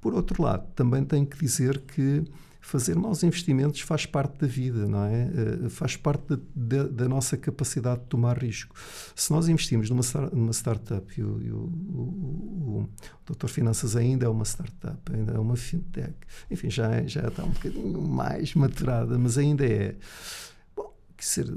Por 0.00 0.14
outro 0.14 0.42
lado, 0.42 0.66
também 0.74 1.04
tenho 1.04 1.26
que 1.26 1.38
dizer 1.38 1.80
que 1.80 2.24
fazer 2.70 2.94
maus 2.94 3.24
investimentos 3.24 3.80
faz 3.80 4.06
parte 4.06 4.38
da 4.38 4.46
vida, 4.46 4.86
não 4.86 5.04
é? 5.04 5.24
Uh, 5.64 5.70
faz 5.70 5.96
parte 5.96 6.36
de, 6.36 6.40
de, 6.54 6.88
da 6.88 7.08
nossa 7.08 7.36
capacidade 7.36 8.02
de 8.02 8.06
tomar 8.06 8.38
risco. 8.38 8.76
Se 9.16 9.32
nós 9.32 9.48
investimos 9.48 9.90
numa, 9.90 10.02
numa 10.32 10.52
startup, 10.52 11.12
e 11.16 11.20
o, 11.20 11.26
o, 11.26 12.86
o, 12.86 12.88
Doutor 13.26 13.48
Finanças 13.50 13.96
ainda 13.96 14.26
é 14.26 14.28
uma 14.28 14.44
startup, 14.44 15.12
ainda 15.12 15.32
é 15.32 15.38
uma 15.38 15.56
fintech, 15.56 16.14
enfim, 16.48 16.70
já, 16.70 17.02
já 17.06 17.26
está 17.26 17.42
um 17.42 17.50
bocadinho 17.50 18.00
mais 18.02 18.54
maturada, 18.54 19.18
mas 19.18 19.36
ainda 19.36 19.66
é. 19.66 19.96
Bom, 20.76 20.94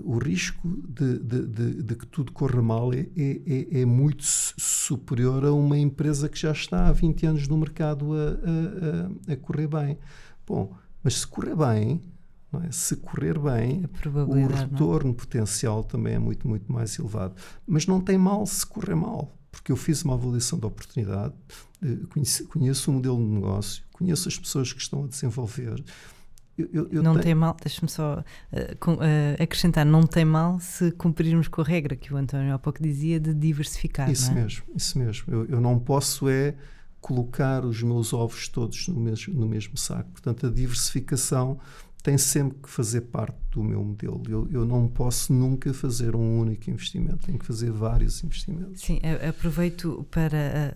o 0.03 0.17
risco 0.17 0.67
de, 0.67 1.19
de, 1.19 1.83
de, 1.83 1.95
que 1.95 2.07
tudo 2.07 2.31
corra 2.31 2.61
mal 2.61 2.91
é, 2.91 3.05
é, 3.15 3.41
é, 3.45 3.81
é, 3.81 3.85
muito 3.85 4.23
superior 4.23 5.45
a 5.45 5.53
uma 5.53 5.77
empresa 5.77 6.27
que 6.27 6.39
já 6.39 6.51
está 6.51 6.87
há 6.87 6.91
20 6.91 7.25
anos 7.27 7.47
no 7.47 7.57
mercado 7.57 8.13
a, 8.13 9.29
a, 9.29 9.33
a 9.33 9.37
correr 9.37 9.67
bem. 9.67 9.97
Bom, 10.45 10.75
mas 11.03 11.19
se 11.19 11.27
correr 11.27 11.55
bem, 11.55 12.01
é? 12.61 12.71
se 12.71 12.95
correr 12.97 13.37
bem, 13.39 13.85
o 14.27 14.37
é? 14.37 14.45
retorno 14.45 15.09
não? 15.09 15.13
potencial 15.13 15.83
também 15.83 16.15
é 16.15 16.19
muito, 16.19 16.47
muito 16.47 16.71
mais 16.71 16.97
elevado. 16.97 17.35
Mas 17.67 17.87
não 17.87 17.99
tem 17.99 18.17
mal 18.17 18.45
se 18.45 18.65
correr 18.65 18.95
mal, 18.95 19.35
porque 19.51 19.71
eu 19.71 19.75
fiz 19.75 20.03
uma 20.03 20.13
avaliação 20.13 20.59
de 20.59 20.65
oportunidade, 20.65 21.33
conheço, 22.09 22.47
conheço 22.47 22.91
o 22.91 22.93
modelo 22.93 23.17
de 23.17 23.23
negócio, 23.23 23.83
conheço 23.91 24.27
as 24.27 24.37
pessoas 24.37 24.71
que 24.71 24.81
estão 24.81 25.03
a 25.03 25.07
desenvolver. 25.07 25.83
Eu, 26.55 26.69
eu, 26.71 26.89
eu 26.91 27.03
não 27.03 27.13
tenho... 27.13 27.23
tem 27.23 27.35
mal, 27.35 27.57
deixa-me 27.59 27.89
só 27.89 28.19
uh, 28.19 28.77
com, 28.79 28.93
uh, 28.93 28.99
acrescentar, 29.41 29.83
não 29.83 30.03
tem 30.03 30.23
mal 30.23 30.59
se 30.59 30.91
cumprirmos 30.91 31.47
com 31.47 31.61
a 31.61 31.63
regra 31.63 31.95
que 31.95 32.13
o 32.13 32.17
António 32.17 32.53
há 32.53 32.59
pouco 32.59 32.81
dizia 32.81 33.19
de 33.19 33.33
diversificar. 33.33 34.11
Isso 34.11 34.29
é? 34.29 34.35
mesmo, 34.35 34.63
isso 34.75 34.99
mesmo. 34.99 35.33
Eu 35.49 35.59
não 35.59 35.79
posso 35.79 36.29
é 36.29 36.53
colocar 37.03 37.65
os 37.65 37.83
meus 37.83 38.13
ovos 38.13 38.47
todos 38.47 38.87
no 38.87 38.99
mesmo, 38.99 39.33
no 39.33 39.45
mesmo 39.45 39.77
saco. 39.77 40.09
Portanto, 40.11 40.47
a 40.47 40.49
diversificação 40.49 41.59
tem 42.01 42.17
sempre 42.17 42.57
que 42.63 42.69
fazer 42.69 43.01
parte 43.01 43.37
do 43.51 43.61
meu 43.61 43.83
modelo. 43.83 44.23
Eu, 44.27 44.47
eu 44.51 44.65
não 44.65 44.87
posso 44.87 45.31
nunca 45.33 45.73
fazer 45.73 46.15
um 46.15 46.39
único 46.39 46.69
investimento, 46.69 47.25
tenho 47.25 47.37
que 47.37 47.45
fazer 47.45 47.71
vários 47.71 48.23
investimentos. 48.23 48.81
Sim, 48.81 48.99
aproveito 49.27 50.05
para 50.09 50.73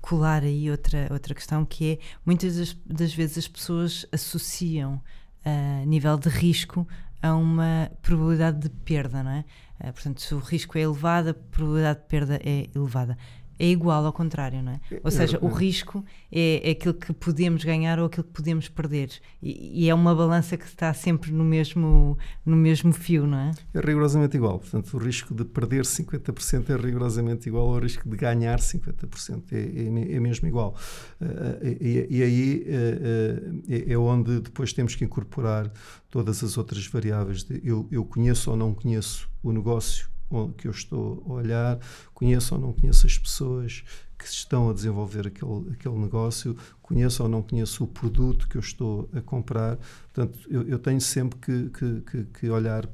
colar 0.00 0.42
aí 0.42 0.70
outra, 0.70 1.08
outra 1.10 1.34
questão 1.34 1.64
que 1.64 1.92
é 1.92 1.98
muitas 2.24 2.56
das, 2.56 2.76
das 2.86 3.14
vezes 3.14 3.38
as 3.38 3.48
pessoas 3.48 4.06
associam 4.12 5.00
a 5.44 5.84
nível 5.86 6.16
de 6.18 6.28
risco 6.28 6.86
a 7.22 7.34
uma 7.34 7.90
probabilidade 8.02 8.58
de 8.58 8.68
perda, 8.68 9.22
não 9.22 9.30
é? 9.30 9.44
Portanto, 9.92 10.20
se 10.20 10.34
o 10.34 10.38
risco 10.38 10.78
é 10.78 10.82
elevado, 10.82 11.30
a 11.30 11.34
probabilidade 11.34 12.00
de 12.00 12.06
perda 12.06 12.40
é 12.42 12.68
elevada 12.74 13.16
é 13.62 13.66
igual 13.66 14.04
ao 14.04 14.12
contrário, 14.12 14.60
não 14.60 14.72
é? 14.72 14.80
Ou 15.04 15.10
seja, 15.12 15.38
o 15.40 15.46
risco 15.46 16.04
é, 16.32 16.68
é 16.68 16.72
aquilo 16.72 16.94
que 16.94 17.12
podemos 17.12 17.62
ganhar 17.62 17.96
ou 18.00 18.06
aquilo 18.06 18.24
que 18.24 18.32
podemos 18.32 18.68
perder. 18.68 19.10
E, 19.40 19.84
e, 19.84 19.88
é 19.88 19.94
uma 19.94 20.12
balança 20.12 20.56
que 20.56 20.64
está 20.64 20.92
sempre 20.92 21.30
no 21.30 21.44
mesmo, 21.44 22.18
no 22.44 22.56
mesmo 22.56 22.92
fio, 22.92 23.24
não 23.24 23.38
é? 23.38 23.52
É 23.72 23.80
rigorosamente 23.80 24.36
igual. 24.36 24.58
Portanto, 24.58 24.92
o 24.96 24.98
risco 24.98 25.32
de 25.32 25.44
perder 25.44 25.84
50% 25.84 26.70
é 26.70 26.76
rigorosamente 26.76 27.48
igual 27.48 27.72
ao 27.72 27.78
risco 27.78 28.08
de 28.08 28.16
ganhar 28.16 28.58
50%. 28.58 29.44
É, 29.52 29.56
é, 29.56 30.16
é 30.16 30.20
mesmo 30.20 30.48
igual. 30.48 30.74
Uh, 31.20 31.64
e, 31.80 32.06
e, 32.10 32.22
aí 32.24 32.66
uh, 32.66 33.86
uh, 33.86 33.92
é 33.92 33.96
onde 33.96 34.40
depois 34.40 34.72
temos 34.72 34.96
que 34.96 35.04
incorporar 35.04 35.72
todas 36.10 36.42
as 36.42 36.58
outras 36.58 36.84
variáveis. 36.88 37.44
De 37.44 37.60
eu, 37.62 37.86
eu 37.92 38.04
conheço 38.04 38.50
ou 38.50 38.56
não 38.56 38.74
conheço 38.74 39.30
o 39.40 39.52
negócio 39.52 40.10
que 40.56 40.66
eu 40.66 40.72
estou 40.72 41.22
a 41.28 41.32
olhar, 41.32 41.78
conheço 42.14 42.54
ou 42.54 42.60
não 42.60 42.72
conheço 42.72 43.06
as 43.06 43.18
pessoas 43.18 43.84
que 44.18 44.26
estão 44.26 44.70
a 44.70 44.72
desenvolver 44.72 45.26
aquele, 45.26 45.70
aquele 45.72 45.96
negócio, 45.96 46.56
conheço 46.80 47.22
ou 47.22 47.28
não 47.28 47.42
conheço 47.42 47.84
o 47.84 47.86
produto 47.86 48.48
que 48.48 48.56
eu 48.56 48.60
estou 48.60 49.08
a 49.12 49.20
comprar. 49.20 49.78
Portanto, 50.12 50.38
eu, 50.48 50.62
eu 50.68 50.78
tenho 50.78 51.00
sempre 51.00 51.38
que, 51.38 51.70
que, 51.70 52.00
que, 52.02 52.24
que 52.24 52.50
olhar 52.50 52.88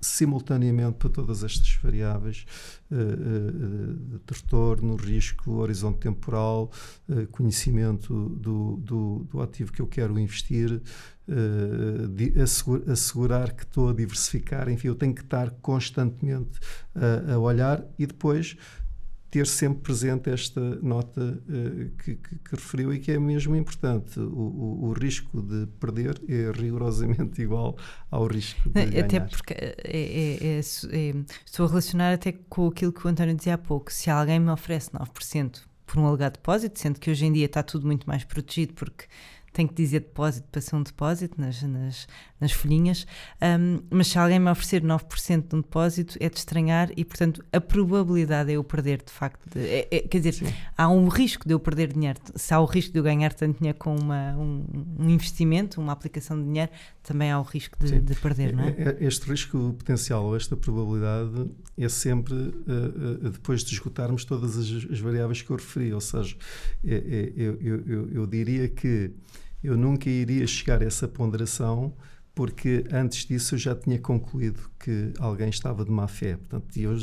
simultaneamente 0.00 0.96
para 0.96 1.10
todas 1.10 1.44
estas 1.44 1.76
variáveis 1.82 2.46
uh, 2.90 2.94
uh, 2.94 4.18
de 4.26 4.34
retorno, 4.34 4.96
risco, 4.96 5.52
horizonte 5.52 5.98
temporal, 5.98 6.70
uh, 7.08 7.26
conhecimento 7.28 8.30
do, 8.30 8.76
do, 8.76 9.26
do, 9.30 9.42
ativo 9.42 9.72
que 9.72 9.82
eu 9.82 9.86
quero 9.86 10.18
investir, 10.18 10.80
assegurar, 12.42 12.90
assegurar, 12.90 13.52
que 13.52 13.62
estou 13.62 13.90
a 13.90 13.92
diversificar, 13.92 14.68
enfim, 14.68 14.88
eu 14.88 14.96
tenho 14.96 15.14
que 15.14 15.20
estar 15.20 15.50
constantemente 15.62 16.58
a 17.32 17.38
olhar 17.38 17.84
e 17.96 18.04
depois 18.04 18.56
ter 19.30 19.46
sempre 19.46 19.82
presente 19.82 20.28
esta 20.28 20.60
nota 20.82 21.20
uh, 21.20 21.90
que, 22.02 22.16
que, 22.16 22.36
que, 22.36 22.50
referiu 22.50 22.92
e 22.92 22.98
que 22.98 23.12
é 23.12 23.18
mesmo 23.18 23.54
importante. 23.54 24.18
O, 24.18 24.24
o, 24.24 24.88
o, 24.88 24.92
risco 24.92 25.40
de 25.40 25.66
perder 25.78 26.20
é 26.28 26.50
rigorosamente 26.50 27.40
igual 27.42 27.76
ao 28.10 28.26
risco 28.26 28.68
de 28.68 28.86
ganhar. 28.86 29.04
Até 29.04 29.20
porque 29.20 29.54
é, 29.54 29.76
é, 29.84 30.58
é, 30.58 30.58
é, 30.58 31.14
estou 31.46 31.66
a 31.66 31.68
relacionar 31.68 32.12
até 32.12 32.32
com 32.32 32.66
aquilo 32.66 32.92
que 32.92 33.06
o 33.06 33.08
António 33.08 33.34
dizia 33.34 33.54
há 33.54 33.58
pouco. 33.58 33.92
Se 33.92 34.10
alguém 34.10 34.40
me 34.40 34.50
oferece 34.50 34.90
9% 34.90 35.60
por 35.86 35.98
um 35.98 36.06
alegado 36.06 36.34
depósito, 36.34 36.78
sendo 36.78 36.98
que 36.98 37.10
hoje 37.10 37.26
em 37.26 37.32
dia 37.32 37.46
está 37.46 37.62
tudo 37.62 37.86
muito 37.86 38.08
mais 38.08 38.24
protegido 38.24 38.74
porque 38.74 39.06
tem 39.52 39.66
que 39.66 39.74
dizer 39.74 40.00
depósito 40.00 40.48
para 40.50 40.60
ser 40.60 40.76
um 40.76 40.82
depósito 40.82 41.40
nas, 41.40 41.60
nas, 41.62 42.06
nas 42.40 42.52
folhinhas, 42.52 43.06
um, 43.42 43.82
mas 43.90 44.08
se 44.08 44.18
alguém 44.18 44.38
me 44.38 44.50
oferecer 44.50 44.82
9% 44.82 45.48
de 45.48 45.56
um 45.56 45.60
depósito 45.60 46.16
é 46.20 46.28
de 46.28 46.38
estranhar 46.38 46.90
e, 46.96 47.04
portanto, 47.04 47.44
a 47.52 47.60
probabilidade 47.60 48.48
de 48.48 48.54
eu 48.54 48.64
perder, 48.64 49.02
de 49.02 49.12
facto, 49.12 49.48
de, 49.50 49.60
é, 49.60 49.88
é, 49.90 50.00
quer 50.00 50.18
dizer, 50.18 50.34
Sim. 50.34 50.54
há 50.76 50.88
um 50.88 51.08
risco 51.08 51.46
de 51.46 51.52
eu 51.52 51.60
perder 51.60 51.92
dinheiro, 51.92 52.20
se 52.36 52.54
há 52.54 52.60
o 52.60 52.64
risco 52.64 52.92
de 52.92 52.98
eu 52.98 53.02
ganhar 53.02 53.32
tanto 53.34 53.58
dinheiro 53.58 53.78
com 53.78 53.94
uma, 53.96 54.36
um, 54.36 54.64
um 54.98 55.10
investimento, 55.10 55.80
uma 55.80 55.92
aplicação 55.92 56.38
de 56.38 56.46
dinheiro, 56.46 56.70
também 57.02 57.30
há 57.30 57.40
o 57.40 57.42
risco 57.42 57.76
de, 57.84 57.98
de 57.98 58.14
perder, 58.14 58.54
não 58.54 58.64
é? 58.64 58.70
é? 58.70 58.96
é 59.00 59.04
este 59.04 59.28
risco 59.28 59.74
potencial, 59.76 60.34
esta 60.36 60.56
probabilidade 60.56 61.50
é 61.76 61.88
sempre 61.88 62.34
uh, 62.34 63.26
uh, 63.26 63.30
depois 63.30 63.64
de 63.64 63.72
esgotarmos 63.72 64.24
todas 64.24 64.56
as, 64.56 64.70
as, 64.90 65.00
variáveis 65.00 65.42
que 65.42 65.50
eu 65.50 65.56
referi, 65.56 65.92
ou 65.92 66.00
seja, 66.00 66.36
é, 66.84 66.94
é, 66.94 67.32
eu, 67.36 67.58
eu, 67.60 67.86
eu, 67.86 68.12
eu 68.12 68.26
diria 68.26 68.68
que 68.68 69.12
eu 69.62 69.76
nunca 69.76 70.08
iria 70.08 70.46
chegar 70.46 70.82
a 70.82 70.86
essa 70.86 71.06
ponderação 71.06 71.94
porque 72.40 72.86
antes 72.90 73.26
disso 73.26 73.54
eu 73.54 73.58
já 73.58 73.74
tinha 73.74 73.98
concluído 73.98 74.70
que 74.78 75.12
alguém 75.18 75.50
estava 75.50 75.84
de 75.84 75.90
má 75.90 76.08
fé. 76.08 76.38
Portanto, 76.38 76.74
eu, 76.74 76.96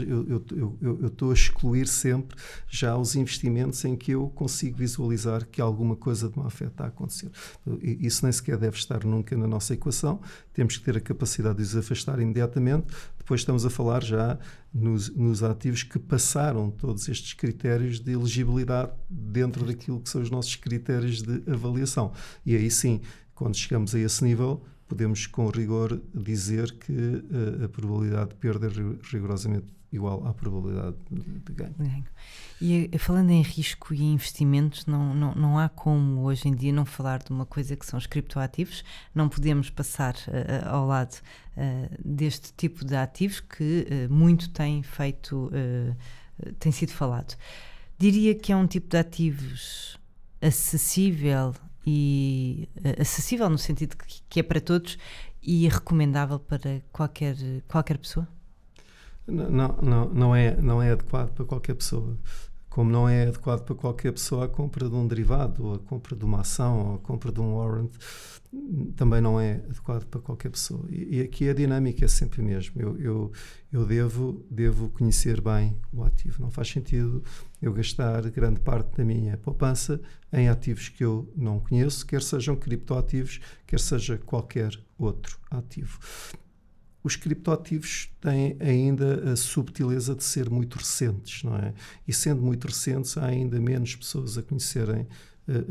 estou 1.06 1.30
a 1.30 1.34
excluir 1.36 1.88
sempre 1.88 2.36
já 2.68 2.98
os 2.98 3.16
investimentos 3.16 3.86
em 3.86 3.96
que 3.96 4.14
eu 4.14 4.30
consigo 4.30 4.76
visualizar 4.76 5.46
que 5.46 5.62
alguma 5.62 5.96
coisa 5.96 6.28
de 6.28 6.40
má 6.40 6.50
fé 6.50 6.66
está 6.66 6.86
a 6.86 6.88
acontecer. 6.88 7.30
Isso 7.84 8.26
nem 8.26 8.32
sequer 8.32 8.58
deve 8.58 8.78
estar 8.78 9.04
nunca 9.04 9.38
na 9.38 9.46
nossa 9.46 9.76
equação. 9.76 10.20
Temos 10.54 10.76
que 10.76 10.86
ter 10.86 10.98
a 10.98 11.00
capacidade 11.00 11.58
de 11.58 11.62
os 11.62 11.76
afastar 11.76 12.20
imediatamente. 12.20 12.88
Depois 13.20 13.42
estamos 13.42 13.64
a 13.64 13.70
falar 13.70 14.04
já 14.04 14.40
nos, 14.74 15.16
nos 15.16 15.44
ativos 15.44 15.84
que 15.84 16.00
passaram 16.00 16.72
todos 16.72 17.08
estes 17.08 17.34
critérios 17.34 18.00
de 18.00 18.12
elegibilidade 18.12 18.92
dentro 19.08 19.64
daquilo 19.64 20.00
que 20.00 20.10
são 20.10 20.20
os 20.20 20.32
nossos 20.32 20.56
critérios 20.56 21.22
de 21.22 21.44
avaliação. 21.46 22.12
E 22.44 22.56
aí 22.56 22.72
sim, 22.72 23.02
quando 23.36 23.56
chegamos 23.56 23.94
a 23.94 24.00
esse 24.00 24.24
nível, 24.24 24.66
podemos 24.88 25.28
com 25.28 25.50
rigor 25.50 26.02
dizer 26.14 26.72
que 26.80 26.92
uh, 26.92 27.66
a 27.66 27.70
probabilidade 27.70 28.30
de 28.30 28.36
perda 28.36 28.68
é 28.68 28.72
rigorosamente 29.12 29.78
igual 29.92 30.26
à 30.28 30.34
probabilidade 30.34 30.98
de 31.10 31.54
ganho. 31.54 31.76
ganho. 31.78 32.06
E 32.60 32.90
eh, 32.92 32.98
falando 32.98 33.30
em 33.30 33.42
risco 33.42 33.94
e 33.94 34.02
investimentos, 34.04 34.86
não, 34.86 35.14
não, 35.14 35.34
não 35.36 35.60
há 35.60 35.70
como 35.70 36.22
hoje 36.24 36.48
em 36.48 36.56
dia 36.56 36.74
não 36.74 36.86
falar 36.86 37.20
de 37.20 37.32
uma 37.32 37.46
coisa 37.46 37.76
que 37.76 37.86
são 37.86 37.98
os 37.98 38.06
criptoativos, 38.06 38.84
não 39.14 39.30
podemos 39.30 39.70
passar 39.70 40.16
uh, 40.16 40.68
ao 40.68 40.86
lado 40.86 41.16
uh, 41.16 41.90
deste 42.04 42.54
tipo 42.54 42.84
de 42.84 42.96
ativos 42.96 43.40
que 43.40 43.88
uh, 43.90 44.14
muito 44.14 44.50
tem 44.50 44.84
feito, 44.84 45.50
tem 46.60 46.72
sido 46.72 46.92
falado. 46.92 47.36
Diria 47.98 48.36
que 48.36 48.52
é 48.52 48.56
um 48.56 48.68
tipo 48.68 48.90
de 48.90 48.98
ativos 48.98 49.98
acessível 50.42 51.56
e 51.90 52.68
uh, 52.80 53.02
acessível 53.02 53.50
no 53.50 53.58
sentido 53.58 53.96
que, 53.96 54.22
que, 54.28 54.40
é 54.42 54.44
para 54.44 54.60
todos 54.60 54.98
e 55.42 55.70
recomendável 55.70 56.38
para 56.38 56.82
qualquer, 56.92 57.38
qualquer 57.66 57.98
pessoa? 57.98 58.28
Não, 59.26 59.78
não, 59.82 60.10
não, 60.10 60.36
é, 60.36 60.58
não 60.58 60.84
é 60.84 60.92
adequado 60.92 61.30
para 61.30 61.46
qualquer 61.46 61.76
pessoa. 61.76 62.18
Como 62.70 62.92
não 62.92 63.08
é 63.08 63.28
adequado 63.28 63.64
para 63.64 63.74
qualquer 63.74 64.12
pessoa 64.12 64.46
a 64.46 64.48
compra 64.50 64.90
de 64.90 64.96
um 64.96 65.08
derivado, 65.08 65.66
ou 65.66 65.76
a 65.76 65.80
compra 65.80 66.14
de 66.14 66.26
uma 66.26 66.42
ação, 66.42 66.90
ou 66.90 66.96
a 66.96 67.00
compra 67.00 67.32
de 67.32 67.40
um 67.40 67.56
warrant 67.56 67.92
também 68.96 69.20
não 69.22 69.40
é 69.40 69.56
adequado 69.56 70.06
para 70.06 70.22
qualquer 70.22 70.50
pessoa. 70.50 70.86
E, 70.90 71.18
e 71.18 71.22
aqui 71.22 71.50
a 71.50 71.54
dinâmica 71.54 72.06
é 72.06 72.08
sempre 72.08 72.42
a 72.42 72.44
mesma. 72.44 72.82
Eu, 72.82 72.98
eu, 73.00 73.32
eu 73.72 73.86
devo, 73.86 74.46
devo 74.50 74.90
conhecer 74.90 75.42
bem 75.42 75.78
o 75.92 76.04
ativo. 76.04 76.42
Não 76.42 76.50
faz 76.50 76.70
sentido 76.70 77.24
eu 77.62 77.74
gastar 77.74 78.22
grande 78.30 78.60
parte 78.60 78.98
da 78.98 79.04
minha 79.04 79.38
poupança 79.38 80.00
em 80.32 80.48
ativos 80.48 80.90
que 80.90 81.04
eu 81.04 81.32
não 81.36 81.60
conheço, 81.60 82.06
quer 82.06 82.22
sejam 82.22 82.56
criptoativos, 82.56 83.40
quer 83.66 83.80
seja 83.80 84.18
qualquer 84.18 84.72
outro 84.98 85.38
ativo. 85.52 86.00
Os 87.04 87.16
criptoativos 87.16 88.12
têm 88.20 88.58
ainda 88.60 89.32
a 89.32 89.36
subtileza 89.36 90.14
de 90.14 90.24
ser 90.24 90.50
muito 90.50 90.78
recentes, 90.78 91.44
não 91.44 91.56
é? 91.56 91.74
E 92.08 92.14
sendo 92.14 92.42
muito 92.42 92.68
recentes, 92.68 93.18
há 93.18 93.26
ainda 93.26 93.60
menos 93.62 93.96
pessoas 93.96 94.38
a 94.38 94.44
conhecerem 94.44 95.08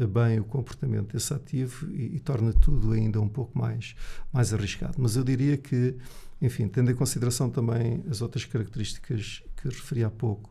bem 0.09 0.41
o 0.41 0.45
comportamento 0.45 1.13
desse 1.13 1.35
ativo 1.35 1.91
e, 1.91 2.17
e, 2.17 2.21
torna 2.21 2.53
tudo 2.53 2.93
ainda 2.93 3.21
um 3.21 3.29
pouco 3.29 3.59
mais, 3.59 3.95
mais 4.33 4.55
arriscado. 4.55 4.95
Mas 4.99 5.17
eu 5.17 5.25
diria 5.25 5.57
que, 5.57 5.97
enfim, 6.41 6.67
tendo 6.67 6.91
em 6.91 6.95
consideração 6.95 7.51
também 7.51 8.03
as 8.11 8.23
outras 8.23 8.45
características 8.45 9.43
que 9.57 9.69
referi 9.69 10.03
há 10.03 10.11
pouco, 10.11 10.51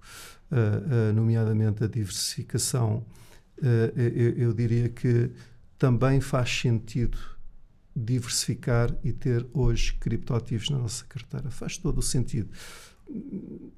uh, 0.51 1.09
uh, 1.09 1.13
nomeadamente 1.13 1.83
a 1.83 1.87
diversificação, 1.87 3.05
eu, 3.95 4.31
eu 4.37 4.53
diria 4.53 4.89
que 4.89 5.31
também 5.77 6.19
faz 6.19 6.49
sentido 6.59 7.17
diversificar 7.95 8.93
e 9.03 9.13
ter 9.13 9.47
hoje 9.53 9.93
criptoativos 9.93 10.69
na 10.69 10.77
nossa 10.77 11.05
carteira. 11.05 11.49
Faz 11.49 11.77
todo 11.77 11.99
o 11.99 12.01
sentido. 12.01 12.49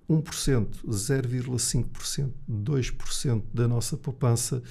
1%, 0.09 0.85
0,5%, 0.87 2.31
2% 2.49 3.43
da 3.53 3.67
nossa 3.67 3.97
poupança 3.97 4.63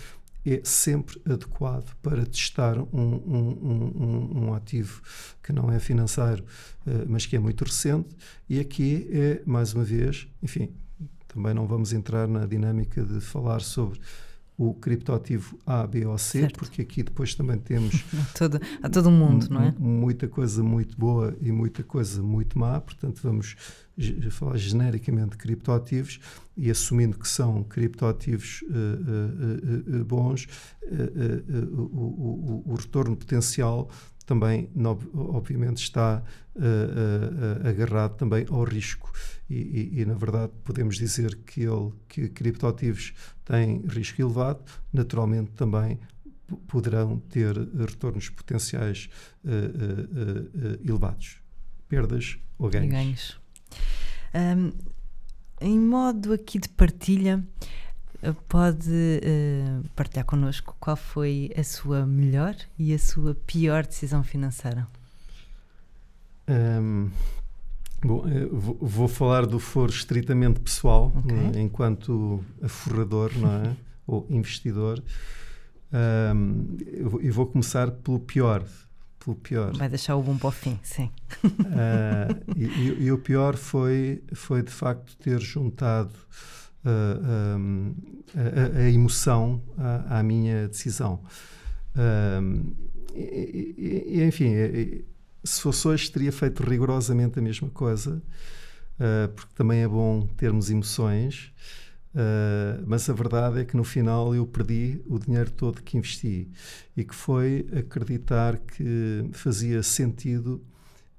é 0.55 0.61
sempre 0.65 1.21
adequado 1.25 1.95
para 2.03 2.25
testar 2.25 2.79
um, 2.79 2.87
um, 2.93 3.59
um, 3.63 4.47
um 4.47 4.55
ativo 4.55 5.03
que 5.43 5.53
não 5.53 5.71
é 5.71 5.79
financeiro, 5.79 6.45
uh, 6.87 7.05
mas 7.09 7.27
que 7.27 7.37
é 7.37 7.39
muito 7.39 7.65
recente. 7.65 8.17
E 8.49 8.61
aqui 8.61 9.09
é, 9.11 9.43
mais 9.45 9.75
uma 9.75 9.85
vez, 9.85 10.29
enfim, 10.43 10.71
também 11.27 11.53
não 11.53 11.67
vamos 11.67 11.93
entrar 11.93 12.27
na 12.27 12.47
dinâmica 12.47 13.03
de 13.03 13.21
falar 13.21 13.61
sobre 13.61 14.01
o 14.59 14.73
criptoativo 14.75 15.59
A, 15.66 15.87
B 15.87 16.07
ou 16.07 16.16
C, 16.16 16.40
certo. 16.40 16.59
porque 16.59 16.81
aqui 16.81 17.03
depois 17.03 17.35
também 17.35 17.59
temos 17.59 18.03
todo, 18.37 18.59
há 18.83 18.88
todo 18.88 19.09
um 19.09 19.12
mundo, 19.12 19.49
não 19.51 19.62
é? 19.62 19.75
Muita 19.79 20.27
coisa 20.27 20.62
muito 20.62 20.97
boa 20.99 21.37
e 21.40 21.53
muita 21.53 21.83
coisa 21.83 22.23
muito 22.23 22.59
má, 22.59 22.81
portanto 22.81 23.21
vamos 23.23 23.55
falar 24.31 24.57
genericamente 24.57 25.31
de 25.31 25.37
criptoativos 25.37 26.21
e 26.57 26.71
assumindo 26.71 27.19
que 27.19 27.29
são 27.29 27.62
criptoativos 27.64 28.62
uh, 28.62 28.66
uh, 28.66 30.01
uh, 30.01 30.05
bons, 30.05 30.47
o, 31.73 31.81
o, 31.81 32.62
o, 32.66 32.75
retorno 32.75 33.16
potencial 33.16 33.90
também, 34.25 34.69
obviamente, 35.14 35.79
está 35.79 36.23
agarrado 37.64 38.16
também 38.16 38.47
ao 38.51 38.64
risco. 38.64 39.12
E, 39.49 39.55
e, 39.55 40.01
e, 40.01 40.05
na 40.05 40.15
verdade, 40.15 40.53
podemos 40.65 40.97
dizer 40.97 41.37
que, 41.45 41.63
ele, 41.63 41.93
que 42.09 42.29
criptoativos 42.29 43.15
têm 43.45 43.85
risco 43.87 44.21
elevado, 44.21 44.65
naturalmente 44.93 45.53
também 45.53 45.99
poderão 46.67 47.19
ter 47.19 47.57
retornos 47.57 48.29
potenciais 48.29 49.09
elevados. 50.85 51.41
Perdas 51.89 52.39
ou 52.59 52.69
ganhos. 52.69 52.91
ganhos. 52.91 53.41
Um, 54.35 54.73
em 55.61 55.79
modo 55.79 56.33
aqui 56.33 56.59
de 56.59 56.69
partilha, 56.69 57.45
pode 58.49 58.91
uh, 58.91 59.89
partilhar 59.95 60.25
connosco 60.25 60.77
qual 60.81 60.97
foi 60.97 61.51
a 61.57 61.63
sua 61.63 62.07
melhor 62.07 62.57
e 62.79 62.93
a 62.93 62.99
sua 62.99 63.35
pior 63.35 63.87
decisão 63.87 64.23
financeira? 64.23 64.87
Um, 66.49 67.11
bom, 68.03 68.25
vou, 68.51 68.79
vou, 68.81 69.09
falar 69.09 69.47
do 69.47 69.59
foro 69.59 69.91
estritamente 69.91 70.61
pessoal, 70.61 71.13
okay. 71.17 71.37
né, 71.37 71.61
enquanto 71.61 72.45
aforrador 72.63 73.31
não 73.39 73.51
é? 73.51 73.77
ou 74.07 74.27
investidor. 74.31 75.03
Um, 76.35 76.77
e 77.21 77.31
vou 77.31 77.47
começar 77.47 77.91
pelo 77.91 78.19
pior 78.19 78.65
pelo 79.27 79.37
pior. 79.37 79.77
Vai 79.77 79.89
deixar 79.89 80.15
o 80.15 80.23
bom 80.23 80.39
para 80.39 80.49
o 80.49 80.53
fim, 80.53 80.79
sim. 80.83 81.11
Uh, 81.45 82.55
e, 82.57 83.05
e, 83.05 83.13
o 83.13 83.19
pior 83.19 83.57
foi, 83.57 84.23
foi 84.33 84.63
de 84.63 84.71
facto 84.71 85.17
ter 85.17 85.41
juntado 85.41 86.15
uh, 86.85 87.59
um, 87.59 87.95
a, 88.37 88.79
a, 88.79 88.91
emoção 88.91 89.61
à, 89.77 90.21
à, 90.21 90.23
minha 90.23 90.69
decisão. 90.69 91.21
Uh, 91.97 92.73
e, 93.15 94.05
e, 94.07 94.25
enfim, 94.25 94.53
se 95.47 95.61
fosse 95.61 95.89
hoje, 95.89 96.11
teria 96.11 96.33
feito 96.33 96.63
rigorosamente 96.63 97.39
a 97.39 97.43
mesma 97.43 97.71
coisa, 97.71 98.23
porque 99.35 99.53
também 99.55 99.81
é 99.81 99.89
bom 99.89 100.27
termos 100.37 100.71
emoções. 100.71 101.53
Uh, 102.17 102.83
mas 102.87 103.11
a 103.11 103.13
verdade 103.13 103.61
é 103.61 103.65
que 103.67 103.77
no 103.77 103.85
final 103.85 104.35
eu 104.35 104.47
perdi 104.47 105.03
o 105.07 105.19
dinheiro 105.19 105.51
todo 105.51 105.83
que 105.83 105.99
investi 105.99 106.49
e 106.97 107.05
que 107.05 107.15
foi 107.15 107.67
acreditar 107.79 108.57
que 108.57 109.29
fazia 109.33 109.83
sentido 109.83 110.65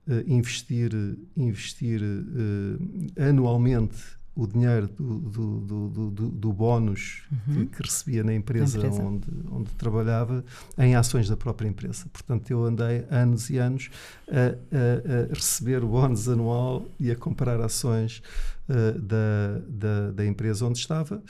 uh, 0.07 0.23
investir, 0.25 0.89
investir 1.35 2.01
uh, 2.01 3.21
anualmente 3.29 4.16
o 4.37 4.45
dinheiro 4.45 4.87
do, 4.87 5.19
do, 5.19 5.59
do, 5.59 6.09
do, 6.11 6.29
do 6.29 6.53
bónus 6.53 7.23
uhum. 7.31 7.65
que, 7.65 7.77
que, 7.77 7.81
recebia 7.81 8.23
na 8.23 8.33
empresa, 8.33 8.77
empresa, 8.77 9.01
Onde, 9.01 9.27
onde 9.51 9.71
trabalhava 9.71 10.45
em 10.77 10.95
ações 10.95 11.27
da 11.27 11.35
própria 11.35 11.67
empresa. 11.67 12.05
Portanto, 12.13 12.49
eu 12.51 12.63
andei 12.63 13.03
anos 13.09 13.49
e 13.49 13.57
anos 13.57 13.89
a, 14.29 14.35
a, 14.35 15.31
a 15.31 15.33
receber 15.33 15.83
o 15.83 15.87
bónus 15.87 16.29
anual 16.29 16.85
e 16.99 17.09
a 17.09 17.15
comprar 17.15 17.59
ações 17.59 18.21
uh, 18.69 18.99
da, 18.99 19.59
da, 19.67 20.11
da, 20.11 20.25
empresa 20.25 20.67
onde 20.67 20.77
estava. 20.77 21.21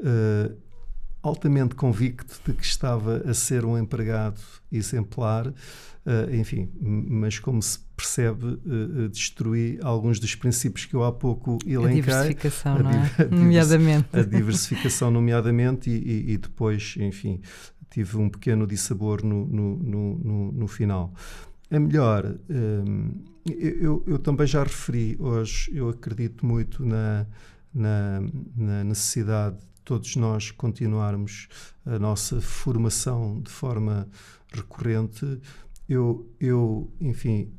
Uh, 0.00 0.56
altamente 1.22 1.74
convicto 1.74 2.40
de 2.46 2.54
que 2.54 2.64
estava 2.64 3.18
a 3.28 3.34
ser 3.34 3.64
um 3.66 3.76
empregado 3.76 4.40
exemplar, 4.72 5.48
uh, 5.48 6.34
enfim, 6.34 6.70
mas 6.80 7.38
como 7.38 7.62
se 7.62 7.78
percebe, 7.96 8.46
uh, 8.46 9.08
destruí 9.08 9.78
alguns 9.82 10.18
dos 10.18 10.34
princípios 10.34 10.86
que 10.86 10.94
eu 10.94 11.04
há 11.04 11.12
pouco 11.12 11.58
elenquei. 11.66 11.86
A 11.86 11.94
diversificação, 11.94 12.76
a, 12.76 12.82
não 12.82 12.90
é? 12.90 13.10
a 13.22 13.24
nomeadamente. 13.24 14.08
A 14.12 14.22
diversificação, 14.22 15.10
nomeadamente, 15.10 15.90
e, 15.90 15.94
e, 15.94 16.32
e, 16.32 16.38
depois, 16.38 16.94
enfim, 16.98 17.40
tive 17.90 18.16
um 18.16 18.28
pequeno 18.28 18.66
dissabor 18.66 19.24
no, 19.24 19.46
no, 19.46 19.76
no, 19.76 20.52
no 20.52 20.66
final. 20.66 21.12
A 21.70 21.78
melhor, 21.78 22.34
um, 22.50 23.10
eu, 23.46 24.02
eu 24.06 24.18
também 24.18 24.46
já 24.46 24.62
referi 24.62 25.16
hoje, 25.18 25.70
eu 25.72 25.88
acredito 25.88 26.44
muito 26.44 26.84
na, 26.84 27.26
na, 27.72 28.20
na 28.56 28.84
necessidade 28.84 29.58
todos 29.84 30.16
nós 30.16 30.50
continuarmos 30.50 31.46
a 31.84 31.98
nossa 31.98 32.40
formação 32.40 33.42
de 33.42 33.50
forma 33.50 34.08
recorrente 34.50 35.38
eu, 35.88 36.26
eu, 36.40 36.90
enfim, 37.00 37.52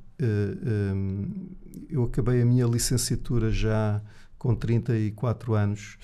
eu 1.89 2.03
acabei 2.03 2.41
a 2.41 2.45
minha 2.45 2.65
licenciatura 2.65 3.51
já 3.51 4.01
com 4.37 4.55
34 4.55 5.53
anos. 5.53 5.97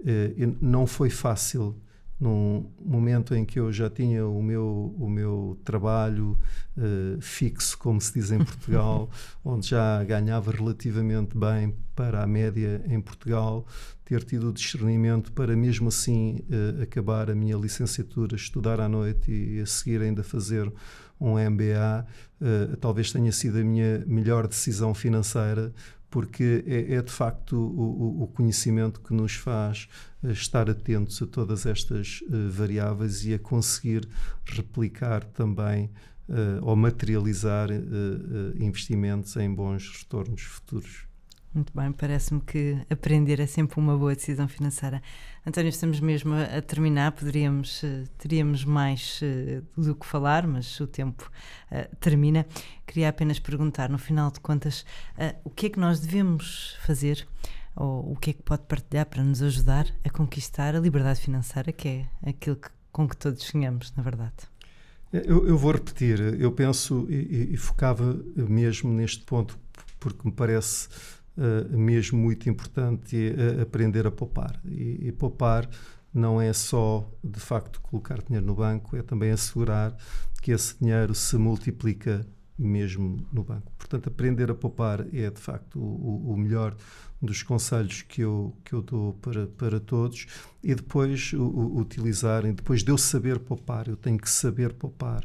Uh, 0.00 0.56
não 0.60 0.86
foi 0.86 1.08
fácil 1.08 1.74
num 2.18 2.70
momento 2.84 3.34
em 3.34 3.44
que 3.44 3.58
eu 3.58 3.72
já 3.72 3.90
tinha 3.90 4.26
o 4.26 4.42
meu, 4.42 4.94
o 4.98 5.08
meu 5.08 5.58
trabalho 5.64 6.38
uh, 6.76 7.20
fixo, 7.20 7.76
como 7.76 8.00
se 8.00 8.14
diz 8.14 8.30
em 8.30 8.38
Portugal, 8.38 9.10
onde 9.44 9.68
já 9.68 10.02
ganhava 10.04 10.50
relativamente 10.50 11.36
bem 11.36 11.74
para 11.94 12.22
a 12.22 12.26
média 12.26 12.82
em 12.88 13.00
Portugal, 13.00 13.66
ter 14.04 14.22
tido 14.24 14.50
o 14.50 14.52
discernimento 14.52 15.32
para 15.32 15.56
mesmo 15.56 15.88
assim 15.88 16.40
uh, 16.48 16.82
acabar 16.82 17.30
a 17.30 17.34
minha 17.34 17.56
licenciatura, 17.56 18.36
estudar 18.36 18.80
à 18.80 18.88
noite 18.88 19.30
e 19.30 19.60
a 19.60 19.66
seguir 19.66 20.00
ainda 20.00 20.22
fazer 20.22 20.72
um 21.24 21.38
MBA, 21.38 22.04
uh, 22.04 22.44
eh, 22.44 22.76
talvez 22.80 23.10
tenha 23.10 23.32
sido 23.32 23.58
a 23.58 23.64
minha 23.64 24.04
melhor 24.06 24.46
decisão 24.46 24.92
financeira, 24.92 25.72
porque 26.10 26.62
é, 26.66 26.94
é 26.94 27.02
de 27.02 27.10
facto 27.10 27.56
o, 27.56 28.22
o, 28.22 28.28
conhecimento 28.28 29.00
que 29.00 29.12
nos 29.12 29.34
faz 29.34 29.88
eh, 30.22 30.30
estar 30.30 30.68
atentos 30.68 31.20
a 31.22 31.26
todas 31.26 31.66
estas 31.66 32.20
uh, 32.22 32.50
variáveis 32.50 33.24
e 33.24 33.34
a 33.34 33.38
conseguir 33.38 34.06
replicar 34.44 35.24
também 35.24 35.90
uh, 36.28 36.62
ou 36.62 36.76
materializar 36.76 37.68
investimentos 38.56 39.34
em 39.36 39.52
bons 39.52 39.90
retornos 39.90 40.42
futuros. 40.42 41.13
Muito 41.54 41.72
bem, 41.72 41.92
parece-me 41.92 42.40
que 42.40 42.76
aprender 42.90 43.38
é 43.38 43.46
sempre 43.46 43.78
uma 43.78 43.96
boa 43.96 44.12
decisão 44.12 44.48
financeira. 44.48 45.00
António, 45.46 45.68
estamos 45.68 46.00
mesmo 46.00 46.34
a, 46.34 46.60
terminar, 46.60 47.12
poderíamos, 47.12 47.80
uh, 47.84 48.08
teríamos 48.18 48.64
mais 48.64 49.20
uh, 49.22 49.80
do 49.80 49.94
que 49.94 50.04
falar, 50.04 50.48
mas 50.48 50.80
o 50.80 50.86
tempo 50.88 51.30
uh, 51.70 51.96
termina. 52.00 52.44
Queria 52.84 53.08
apenas 53.08 53.38
perguntar, 53.38 53.88
no 53.88 53.98
final 53.98 54.32
de 54.32 54.40
contas, 54.40 54.84
o 55.44 55.50
que 55.50 55.66
é 55.66 55.70
que 55.70 55.78
nós 55.78 56.00
devemos 56.00 56.76
fazer 56.84 57.24
ou 57.76 58.12
o 58.12 58.16
que 58.16 58.30
é 58.30 58.32
que 58.32 58.42
pode 58.42 58.62
partilhar 58.64 59.06
para 59.06 59.22
nos 59.22 59.40
ajudar 59.40 59.86
a 60.04 60.10
conquistar 60.10 60.74
a 60.74 60.80
liberdade 60.80 61.20
financeira, 61.20 61.70
que 61.70 61.88
é 61.88 62.30
aquilo 62.30 62.56
que, 62.56 62.68
com 62.90 63.08
que 63.08 63.16
todos 63.16 63.44
sonhamos, 63.44 63.92
na 63.96 64.02
verdade? 64.02 64.34
Eu, 65.12 65.46
eu 65.46 65.56
vou 65.56 65.70
repetir, 65.70 66.18
eu 66.40 66.50
penso 66.50 67.06
e, 67.08 67.54
e, 67.54 67.56
focava 67.56 68.20
mesmo 68.36 68.92
neste 68.92 69.24
ponto, 69.24 69.56
porque 70.00 70.26
me 70.28 70.34
parece 70.34 70.88
uh, 71.36 71.76
mesmo 71.76 72.18
muito 72.18 72.48
importante 72.48 73.16
é 73.16 73.62
aprender 73.62 74.06
a 74.06 74.10
poupar. 74.10 74.60
E, 74.64 75.08
e, 75.08 75.12
poupar 75.12 75.68
não 76.12 76.40
é 76.40 76.52
só, 76.52 77.08
de 77.22 77.40
facto, 77.40 77.80
colocar 77.80 78.22
dinheiro 78.22 78.46
no 78.46 78.54
banco, 78.54 78.96
é 78.96 79.02
também 79.02 79.30
assegurar 79.30 79.96
que 80.40 80.52
esse 80.52 80.78
dinheiro 80.78 81.14
se 81.14 81.36
multiplica 81.36 82.26
mesmo 82.58 83.26
no 83.32 83.42
banco. 83.42 83.72
Portanto, 83.76 84.08
aprender 84.08 84.50
a 84.50 84.54
poupar 84.54 85.00
é, 85.12 85.30
de 85.30 85.40
facto, 85.40 85.78
o, 85.78 86.32
o 86.32 86.36
melhor 86.36 86.76
dos 87.20 87.42
conselhos 87.42 88.02
que 88.02 88.20
eu, 88.20 88.54
que 88.64 88.74
eu 88.74 88.82
dou 88.82 89.14
para, 89.14 89.46
para 89.46 89.80
todos 89.80 90.26
e 90.62 90.74
depois 90.74 91.32
o, 91.32 91.42
o, 91.42 91.80
utilizar, 91.80 92.42
depois 92.42 92.82
de 92.82 92.90
eu 92.90 92.98
saber 92.98 93.38
poupar, 93.38 93.88
eu 93.88 93.96
tenho 93.96 94.18
que 94.18 94.30
saber 94.30 94.72
poupar, 94.72 95.24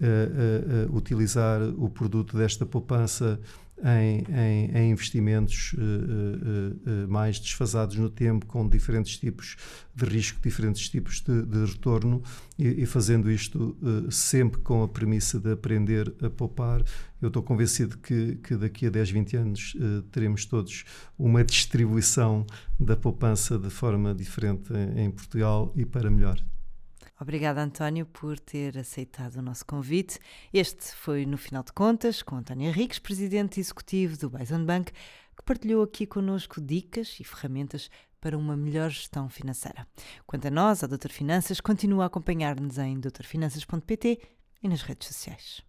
uh, 0.00 0.90
uh, 0.92 0.96
utilizar 0.96 1.62
o 1.62 1.88
produto 1.88 2.36
desta 2.36 2.66
poupança 2.66 3.40
em, 3.84 4.24
em, 4.32 4.70
em 4.76 4.90
investimentos 4.90 5.72
uh, 5.74 5.78
uh, 5.78 7.08
mais 7.08 7.38
desfasados 7.38 7.96
no 7.96 8.08
tempo, 8.08 8.46
com 8.46 8.68
diferentes 8.68 9.18
tipos 9.18 9.56
de 9.94 10.04
risco, 10.04 10.40
diferentes 10.40 10.88
tipos 10.88 11.20
de, 11.20 11.42
de 11.42 11.64
retorno, 11.64 12.22
e, 12.58 12.82
e, 12.82 12.86
fazendo 12.86 13.30
isto 13.30 13.76
sempre 14.10 14.60
com 14.60 14.82
a 14.82 14.88
premissa 14.88 15.38
de 15.38 15.52
aprender 15.52 16.14
a 16.22 16.30
poupar. 16.30 16.82
Eu 17.20 17.28
estou 17.28 17.42
convencido 17.42 17.98
que, 17.98 18.36
que 18.36 18.56
daqui 18.56 18.86
a 18.86 18.90
10, 18.90 19.10
20 19.10 19.36
anos 19.36 19.76
teremos 20.10 20.44
todos 20.44 20.84
uma 21.18 21.44
distribuição 21.44 22.46
da 22.78 22.96
poupança 22.96 23.58
de 23.58 23.70
forma 23.70 24.14
diferente 24.14 24.72
em, 24.72 25.04
em 25.04 25.10
Portugal 25.10 25.72
e 25.76 25.84
para 25.84 26.10
melhor. 26.10 26.42
Obrigada, 27.22 27.62
António, 27.62 28.04
por 28.04 28.36
ter 28.36 28.76
aceitado 28.76 29.36
o 29.36 29.42
nosso 29.42 29.64
convite. 29.64 30.18
Este 30.52 30.92
foi, 30.92 31.24
no 31.24 31.38
final 31.38 31.62
de 31.62 31.72
contas, 31.72 32.20
com 32.20 32.34
António 32.34 32.68
Henriques, 32.68 32.98
presidente 32.98 33.60
executivo 33.60 34.18
do 34.18 34.28
Bison 34.28 34.64
Bank, 34.64 34.90
que 34.90 35.44
partilhou 35.44 35.84
aqui 35.84 36.04
connosco 36.04 36.60
dicas 36.60 37.20
e 37.20 37.24
ferramentas 37.24 37.88
para 38.20 38.36
uma 38.36 38.56
melhor 38.56 38.90
gestão 38.90 39.28
financeira. 39.28 39.86
Quanto 40.26 40.48
a 40.48 40.50
nós, 40.50 40.82
a 40.82 40.88
Doutor 40.88 41.12
Finanças, 41.12 41.60
continua 41.60 42.02
a 42.02 42.06
acompanhar-nos 42.08 42.76
em 42.78 42.98
doutorfinanças.pt 42.98 44.20
e 44.60 44.68
nas 44.68 44.82
redes 44.82 45.06
sociais. 45.06 45.62